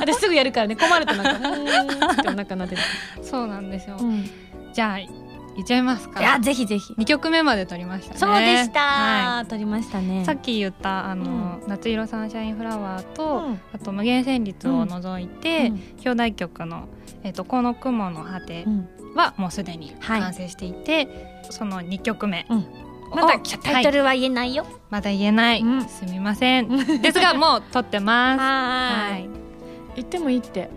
[0.00, 0.76] 私すぐやるからね。
[0.76, 2.82] 困るとなんかお腹撫でる。
[3.22, 4.28] そうなんですよ、うん
[4.72, 6.92] じゃあ言っちゃいますかいやぜひぜひ。
[6.94, 10.22] 2曲目まで撮りましたねそうでした、は撮りましたね。
[10.22, 16.86] い、さっき言ったあの、夏色サンシャインフラワーと、うんあと無限旋律を除いて、うん表題曲の
[17.24, 20.20] 「えっとこの雲の果てうんはもうすでにはい。
[20.20, 22.58] 完成していて、その2曲目、うん。
[23.10, 23.40] をまだはい。
[23.42, 24.66] タイトルは言えないよ。
[24.90, 25.84] まだ言えない、うん。
[25.88, 27.00] すみません。
[27.00, 28.40] ですがもう撮ってます。
[28.40, 29.28] ははい。
[29.96, 30.70] 言ってもいいって。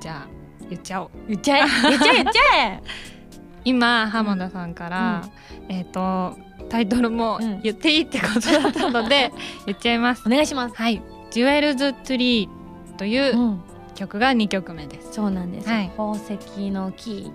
[0.00, 0.28] じゃあ
[0.68, 1.10] 言っちゃおう。
[1.28, 1.60] 言っちゃえ。
[1.88, 2.82] 言っちゃえ言っちゃえ。
[3.64, 5.22] 今浜田さんから、
[5.68, 6.38] えっ、と
[6.70, 9.32] タイトルもうん言っていいってことだったので、
[9.66, 10.22] 言っちゃいます。
[10.26, 10.74] お願いします。
[10.74, 13.62] はい「ジュエルズ・トゥリー」といううん。
[14.00, 15.68] 曲が2曲目です、そうなんです。
[15.68, 17.30] はい宝石の木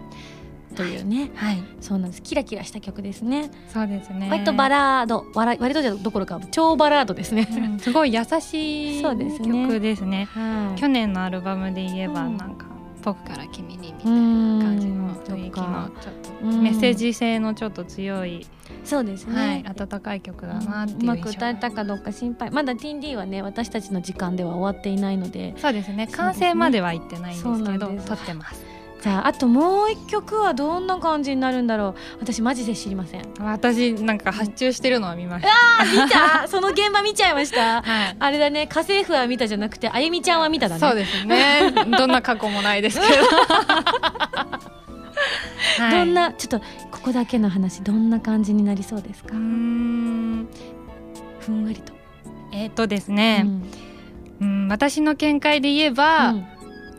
[0.75, 1.29] というね。
[1.35, 2.23] はいそうなんです。
[2.23, 3.51] キラキラした曲ですね。
[3.71, 7.47] そうですね割とバラード、割割とじゃどころか超バラードですね。
[7.51, 12.65] うんすごい優しいそうですね曲ですねはい去年のアルバムで言えば、うんなんか
[13.05, 18.45] 「僕から君に」みたういんな感じの雰囲気のちょっとうんメッセージ性のちょっと強い、
[18.83, 19.35] そうですね。
[19.35, 22.51] はい、温かい曲だなっていううまく歌えたかどうか心配。
[22.51, 25.53] まだ TD はね私たちの時間では終わっていないので。
[25.57, 26.07] そうですね。
[26.07, 28.05] 完成までは行ってないんですけどす。
[28.05, 28.74] 撮ってます
[29.05, 31.95] じゃああともう一曲はどんな感じになるんだろう。
[32.21, 33.23] 私マジで知りません。
[33.39, 35.95] 私なんか発注してるのは見ました、あ見
[36.41, 36.47] た？
[36.49, 37.83] その現場見ちゃいました？
[37.83, 38.15] はい。
[38.19, 38.65] あれだね。
[38.65, 40.79] 家政婦は見たじゃなくてあゆみちゃんは見ただね。
[40.79, 41.71] そうですね。
[41.95, 43.13] どんな過去もないですけど、
[45.77, 45.91] はい。
[45.91, 49.35] どんなちょっとここだけの話どんな感じになりそうですか？
[49.35, 50.47] ふん
[51.63, 51.93] わりと。
[52.51, 53.61] えっ、とですね、うん。
[54.41, 56.47] うん私の見解で言えば、うん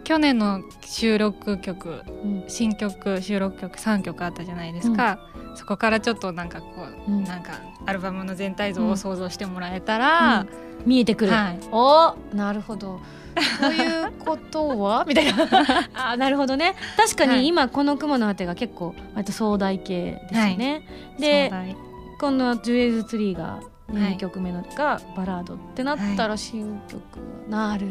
[0.07, 2.45] 去年の収録曲うん。
[2.47, 5.19] 新曲収録曲3曲あったじゃないですか、
[5.57, 6.67] そこからちょっとなんかこ
[7.09, 7.25] う、うん。
[7.25, 7.55] なんか
[7.87, 10.47] アルバムの全体像を想像してもらえたら、
[10.85, 11.59] 見えてくる、はい。
[11.73, 13.01] おなるほど。
[13.61, 15.05] ということは？
[15.09, 15.35] みたいな。
[16.13, 16.77] あなるほどね。
[16.97, 17.41] 確かはい。
[17.41, 20.83] に今この「雲の果て」が結構割と壮大系ですよね、
[21.19, 21.77] で壮大。
[22.21, 23.61] この「ジュエルズ・ツリー」がは
[23.93, 24.15] い。
[24.15, 27.01] 2曲目のがバラードってなったら新曲
[27.49, 27.87] なる、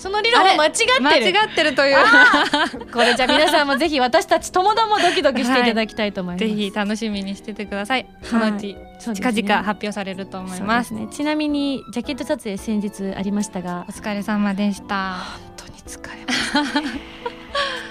[0.00, 1.02] その理論は間違ってる。
[1.02, 1.96] 間違ってるという。
[2.90, 8.06] これじゃあ皆さんもぜひ私たちともどもドキドキしていただきたいと思います、ぜひ楽しみにしててください。
[8.22, 9.32] そのうちそうですね。
[9.34, 10.88] 近々発表されると思います。
[10.88, 11.16] そうですね。
[11.16, 13.84] ちなみにジャケット撮影先日ありましたが。
[13.88, 15.18] お疲れ様でした。
[15.56, 16.88] 本当に疲れましたね。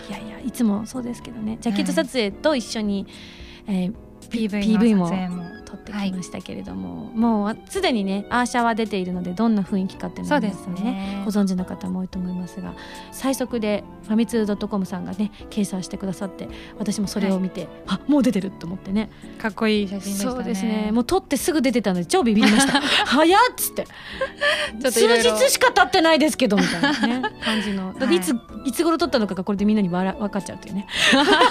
[0.10, 1.58] いやいやいつもそうですけどね。
[1.62, 3.06] ジャケット撮影と一緒に、
[3.68, 3.94] えー
[4.30, 10.82] PV の撮影も撮ってきましたけれども、もうすでにねアーシャは出ているのでどんな雰囲気かっていうのそうですね。
[10.82, 12.74] ねご存知の方も多いと思いますが
[13.12, 16.50] 最速でファミツー .com さんがね掲載してくださって
[16.80, 19.12] 私もそれを見て、あもう出てると思ってね。
[19.38, 20.32] かっこいい写真でしたね。
[20.32, 20.92] そうですね。
[20.92, 22.82] もう撮ってすぐ出てたので超ビビりました。
[23.06, 23.86] 早っつって。
[23.86, 27.94] ちょっと数日しか経ってないですけどみたいなね 感じの。
[27.94, 30.88] だっていつ、、はいつ頃撮ったのかがこれでみんなにわら分かっちゃうというね。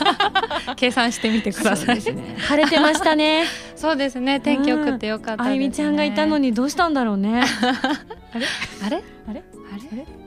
[0.77, 1.97] 計算してみてください。
[1.97, 2.37] ね。
[2.39, 3.45] 晴れてましたね。
[3.77, 4.41] そうですね。
[4.41, 5.51] 天気良くてよかったです、ね。
[5.51, 7.43] あゆみちゃんがいたのにどうしたんだろうね。
[8.35, 8.47] あれ？
[8.85, 9.03] あれ？
[9.29, 9.43] あれ？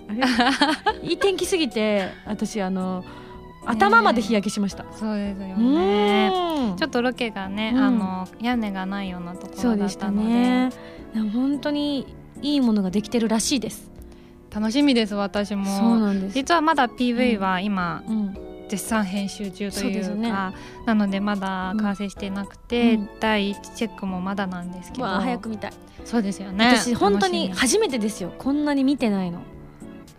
[0.09, 0.13] あ
[1.03, 1.09] れ？
[1.09, 3.03] いい天気すぎて私あの
[3.65, 6.31] 頭まで日焼けしました、そうですようね
[6.77, 7.83] ちょっとロケがね、うん。
[7.83, 9.89] あの屋根がないようなところだそうで。
[9.89, 10.69] したったのでね。
[11.13, 13.91] でも本当にいいものができてるらしいです。
[14.53, 16.33] 楽しみです私そうもなんです。
[16.33, 20.31] 実はまだ PV は今、うん絶賛編集中というかね。
[20.85, 23.09] なのでまだ完成してなくて、うん。
[23.19, 25.05] 第一チェックもまだなんですけど。
[25.05, 25.73] 早く見たい。
[26.05, 26.77] そうですよね。
[26.77, 28.31] 私本当に初めてですよ。
[28.37, 29.39] こんなに見てないの。
[29.39, 29.45] み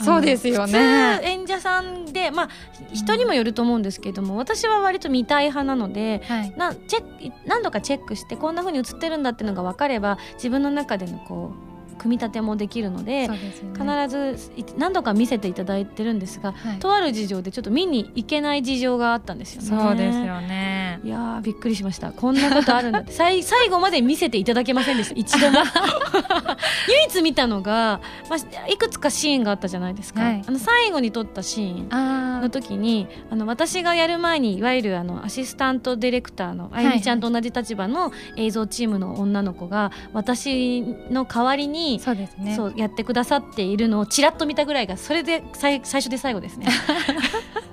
[0.05, 1.21] そうですよね。
[1.23, 2.49] 演者さんでまあ
[2.93, 6.55] 人にもよると思うんですけども私は割と見たい派なのではい。
[6.59, 11.72] なチェック何度かチェックしてこんな風に映ってるんだっていうのが分かれば自分の中でのこう
[12.03, 13.29] 組み立てもできるのでね。
[13.75, 16.79] 必ずい何度か見せていただいてるんですが、はい。
[16.79, 19.69] とある事情でちょっと見に行けない事情があったんですよね。
[19.69, 21.01] そうですよね。
[21.05, 22.13] いやーびっくりしました。
[22.13, 25.15] こんなことあるんだ 最最後まで見せていただけませんでした。
[25.15, 25.59] 一度も。
[26.89, 30.43] 唯一見たのが、まあ、いくつかシーンがあったじゃないですか、はい。
[30.47, 42.57] あの最後に撮ったシーンあの時にあの私がやる前にいわゆるあのアシスタントディレクターのあゆみちゃんと同じ立場の映像チームの女の子が私の代わりにそうですね。
[42.57, 46.67] そうやってくださっているのをちらっと見たぐらいがそれで最最初で最後ですね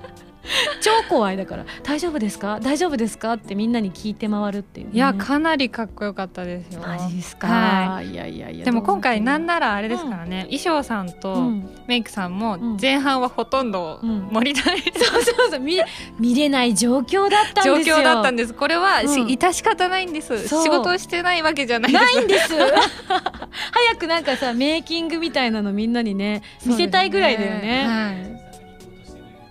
[0.80, 2.58] 超怖いだから「大丈夫ですか？
[2.60, 6.82] 大丈夫ですか?」ってみんなに聞いて回るっていう、ね、いやかなりかっこよかったですよ。
[6.86, 8.14] マジですか、、はい。
[8.14, 11.68] やいやいやでも今回なんなならあれですからね、衣装さんとうん。
[11.86, 12.76] メイクさんもうん。
[12.80, 14.28] 前半はほとんどうん。
[14.30, 15.60] 盛りだい そうそうそう。
[15.60, 15.84] 見れ
[16.18, 17.96] 見れない状況だったん状ですよ。
[17.96, 18.54] 況だったんです。
[18.54, 19.26] これはしうん。
[19.26, 20.46] 致し方ないんです。
[20.48, 22.04] 仕事をしてないわけじゃないです。
[22.04, 22.54] ないんです。
[22.54, 27.84] 早くなんかさメイキングみたいなのみんなにね見せたいぐらいだよね。
[27.86, 28.39] はい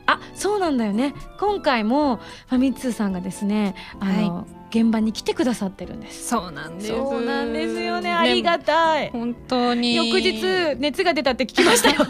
[0.10, 1.14] あそうなんだよね。
[1.40, 6.28] 今回もファミ通さんがですねあの、現場に来てくださってるんです。
[6.28, 6.88] そうなんです。
[6.88, 8.12] そうなんですよね。
[8.12, 9.10] ありがたい。
[9.12, 9.96] 本当に。
[9.96, 12.08] 翌日熱が出たって聞きましたよ。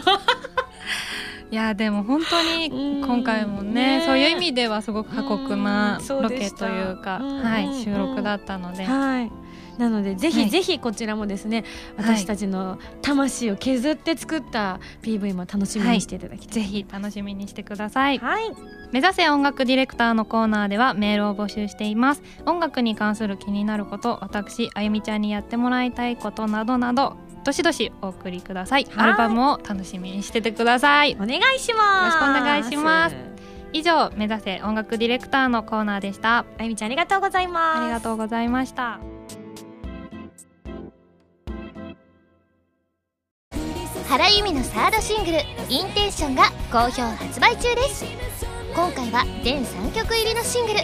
[1.50, 3.06] いやでも本当にうん。
[3.06, 4.02] 今回もねね。
[4.06, 7.42] そういう意味ではすごく過酷なロケというか、うん。
[7.42, 9.32] はい、収録だったので、はい
[9.80, 10.50] なのでぜひ、はい。
[10.50, 11.64] ぜひこちらもですね
[11.96, 12.16] はい。
[12.16, 18.18] 私たちの魂を削って作った PV も楽しみにしていただきたい、ぜひ楽しみにしてください。
[18.18, 18.52] はい、
[18.92, 22.22] 目指せ音楽ディレクターのコーナーではメールを募集しています。
[22.46, 28.84] 音楽に関する気になること私あゆみちゃんにやってもらいたいことなどなどどしどしお送りください。
[28.90, 29.08] はい。
[29.08, 31.16] アルバムを楽しみにしててください。
[31.18, 32.14] お願いします。
[32.14, 33.16] よろしくお願いします。
[33.72, 36.44] 以上目指せ音楽ディレクターのコーナーでした。
[36.58, 37.82] あゆみちゃんありがとうございます。
[37.82, 39.00] ありがとうございました
[44.10, 45.38] 原由美のサードシングル
[45.70, 48.04] 「インテンション」が好評発売中です。
[48.74, 50.80] 今回は全3曲入りのシングル。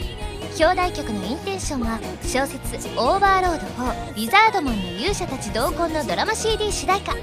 [0.61, 7.17] 表題曲の「Intention」は小説「オーバーロード4リザードマンの勇者たち同梱」のドラマ CD 主題歌。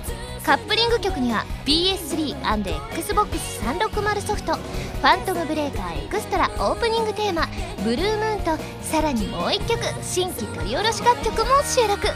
[0.44, 12.10] カップリング曲には PS3&XBOX360 ソフト「ファントムブレーカーエクストラ」オープニングテーマ「Blue Moon」とさらにもう1曲新規録り下ろし楽曲も収録。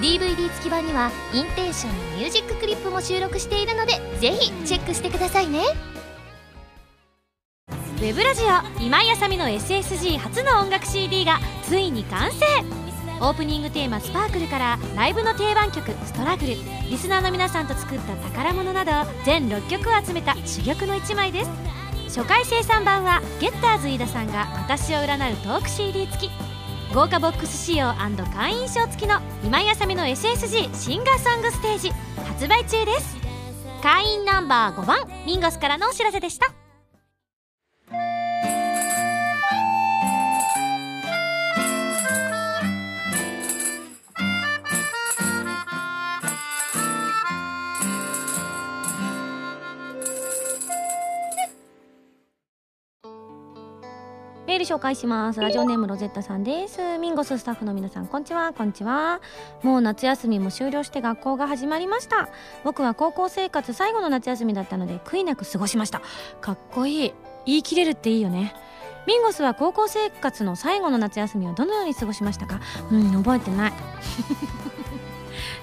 [0.00, 5.60] DVD 付き版には Intention のミュージッククリップも収録しているのでぜひチェックしてくださいね。
[7.68, 12.44] ウェブラジオ今井あさみの SSG 初の音楽 CD がついに完成。
[13.18, 16.56] オープニングテーマ「スパークルからライブの定番曲「ストラグル」
[16.90, 18.92] リスナーの皆さんと作った宝物など
[19.24, 21.50] 全6曲を集めた珠玉の一枚です。
[22.08, 26.45] 初回生産版はゲッターズ飯田さんが私を占うトーク CD 付き。
[26.94, 27.94] 豪華ボックス仕様
[28.34, 31.90] 会員証付きの今井あさみの SSG シンガーソングステージ
[32.24, 33.16] 発売中です。
[33.82, 36.65] 会員ナンバー5番ミンゴスからのお知らせでした。
[54.56, 55.40] メール紹介します。
[55.42, 56.96] ラジオネームロゼッタさんです。
[56.96, 58.54] ミンゴススタッフの皆さんこんにちは。
[58.54, 59.20] こんにちは。
[59.62, 62.30] もう夏休みも終了して学校が始まりました。
[62.64, 66.00] 僕は高校生活最後の夏休みだったので悔いなく過ごしました。
[66.40, 67.12] かっこいい。
[67.44, 68.54] 言い切れるっていいよね。
[69.06, 72.60] ミンゴスは高校生活の最後の夏休みはどのように過ごしましたか？
[72.90, 73.72] うん覚えてない。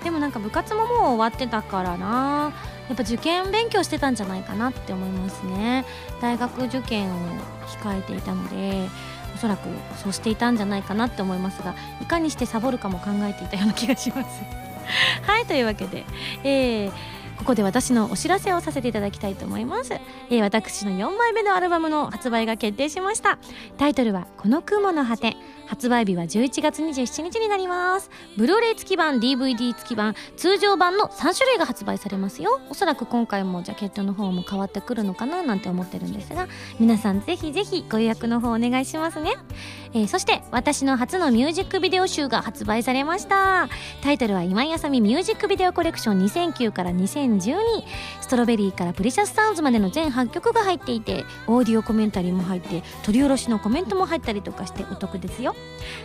[0.04, 2.52] でもなんか部活ももう終わってたからな。
[2.90, 5.86] やっぱ受験勉強してたんじゃないかなって思いますね。
[6.24, 7.18] 大学受験を
[7.82, 8.88] 控えていたので
[9.36, 9.68] おそらく
[10.02, 14.42] そうしていたんじゃないかなって思いますがいかにしてサボるかも考えていたような気がします。
[15.28, 16.06] はいというわけで、
[16.46, 16.92] えー、
[17.38, 23.38] ここで私のお知らせをさせていただきたいと思います、えー、私の4枚目のアルバムの発売が決定しました。
[23.78, 25.36] タイトルは「この雲の果て」
[25.74, 28.12] 発売日は11月27日になります。
[28.38, 32.62] ブルーレイ付き版 DVD 付き版通常版の3種類が発売されますよ。
[32.70, 36.48] おそらく今回もジャケットの方も変わってくるのかななんて思ってるんですが
[36.80, 39.32] 皆さんぜひぜひご予約の方お願いしますね、
[39.94, 43.68] えー、そして私の初のミュージックビデオ集が発売されました。
[44.04, 47.58] タイトルは今井あさみミュージックビデオコレクション2009から2012
[48.22, 55.56] ストロベリーからプレシャスサウンズまでの全8曲が入っていてオーディオコメンタリーも入って取り下ろしのコメントも入ったりとかしてお得ですよ。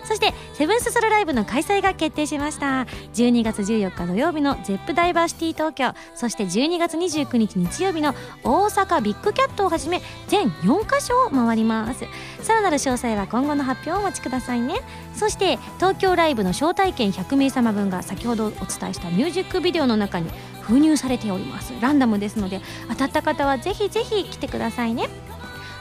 [0.05, 2.87] そしてセブンスソロライブの開催が決定しました。
[3.15, 5.93] 12月14日土曜日の ZEP ダイバーシティ東京。
[6.15, 12.07] そして12月29日日曜日の大阪ビッグキャットをはじめ全4カ所を回ります。
[12.43, 14.77] さらなる詳細は今後の発表をお待ちくださいね。
[15.15, 20.31] そして東京ライブの招待券100名様分が先ほどお伝えしたミュージックビデオの中に
[20.63, 21.75] 封入されております。
[21.81, 25.09] ランダムですので当たった方はぜひぜひ来てくださいね。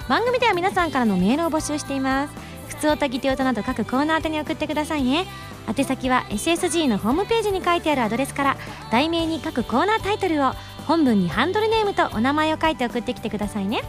[0.09, 2.46] 番組では皆さんからのメールを募集しています。
[2.77, 5.25] 普通おたぎて音など各コーナー宛てに送ってくださいね。
[5.67, 8.57] 宛先は SSG のホームページに書いてあるアドレスから
[8.91, 10.53] 題名に各コーナータイトルを
[10.85, 13.81] 本文にハンドルネームとお名前を書いて送ってきてくださいね。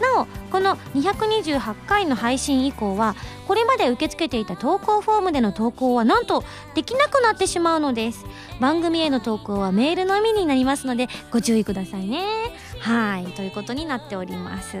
[0.00, 3.16] なおこの228回の配信以降は
[3.48, 8.24] これまで受け付けていた投稿フォームでの投稿はなんとできなくなってしまうのです。
[8.60, 12.22] 番組への投稿はメールのみになりますのでご注意くださいね。
[12.78, 14.78] はいということになっております。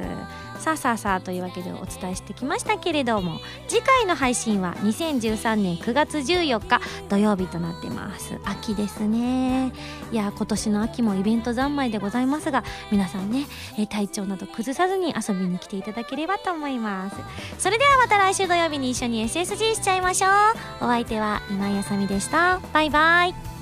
[0.68, 8.38] さあさあさあというわけでお伝えしてきましたけれども次回の配信は2013年9月14日土曜日となってます。
[8.44, 9.72] 秋ですね。
[10.12, 13.46] いや今年の秋もイベント三昧でございますが皆さんね
[13.88, 17.16] 体調など崩さずに遊びに来ていただければと思います。
[17.58, 20.84] それではまた来週土曜日に一緒に SSG しちゃいましょう。
[20.84, 22.60] お相手は今井あさみでした。
[22.74, 23.57] バイバイ。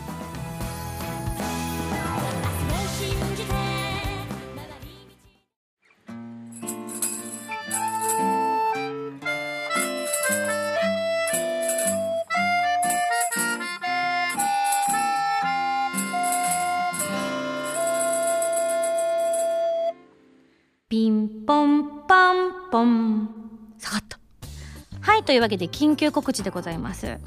[25.37, 27.19] いというわけで緊急告知でございます、えー、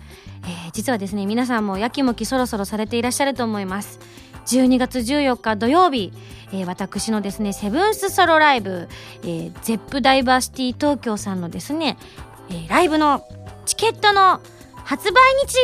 [0.73, 3.99] 実はですね皆さんもやきもきそろそろされていらっしゃると思います。
[4.47, 6.11] 12月14日土曜日、
[6.51, 8.87] えー、私のですねセブンスソロライブ、
[9.21, 11.99] えー、ゼップダイバーシティ東京さんのですね、
[12.49, 13.23] えー、ライブの
[13.67, 14.41] チケットの
[14.85, 15.59] 発売日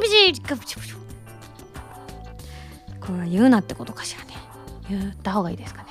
[3.00, 4.34] これは言うなってことかしらね。
[4.88, 5.89] 言った方がいいですかね。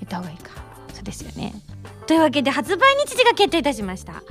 [0.00, 0.50] 言った方がいいか。
[0.92, 1.54] そうですよね。
[2.06, 4.22] というわけで発売日時が決定いたしました。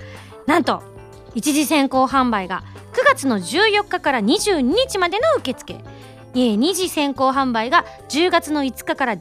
[0.45, 0.92] なんと
[1.35, 2.63] 一次先行販売が
[2.93, 5.83] 9月の14日から22日までの受付。
[6.33, 9.19] 2次先行販売が10月の5日から13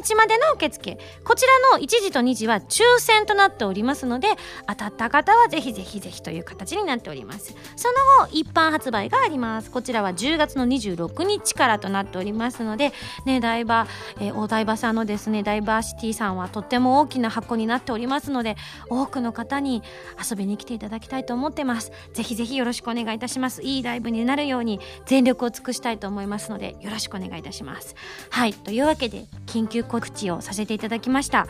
[0.00, 0.98] 日までの受付。
[1.24, 4.28] こちらの1次と2次は抽選となっておりますので
[4.68, 7.54] 当たった方はぜひぜひぜひという形になっております。
[7.76, 7.88] そ
[8.20, 9.70] の後一般発売があります。
[9.70, 12.92] こちらは10月の26日からとなっておりますので
[13.24, 18.56] ねダイバー、えー、お台場さんのですねダイバーシティさんはとっても大きな箱になっておりますので
[18.88, 19.82] 多くの方に
[20.30, 21.90] 遊びに来ていただきたいと思ってます。
[22.12, 23.62] ぜひぜひよろしくお願いいたします。
[23.62, 26.43] いいライブになるように全力を尽くしたいと思います。
[26.44, 27.94] ますのでよろしくお願いいたします。
[28.30, 28.52] はい。
[28.52, 31.46] というわけで緊急告知をさせていただきました。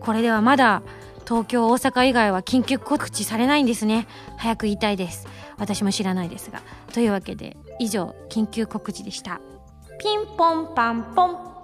[0.00, 0.82] これではまだ
[1.26, 4.06] 東京大阪以外は緊急告知されないんですね。
[4.36, 5.26] 早く言いたいです。
[5.58, 6.62] 私も知らないですが。
[6.92, 9.40] というわけで以上緊急告知でした。
[9.98, 11.57] ピンポンパンポン。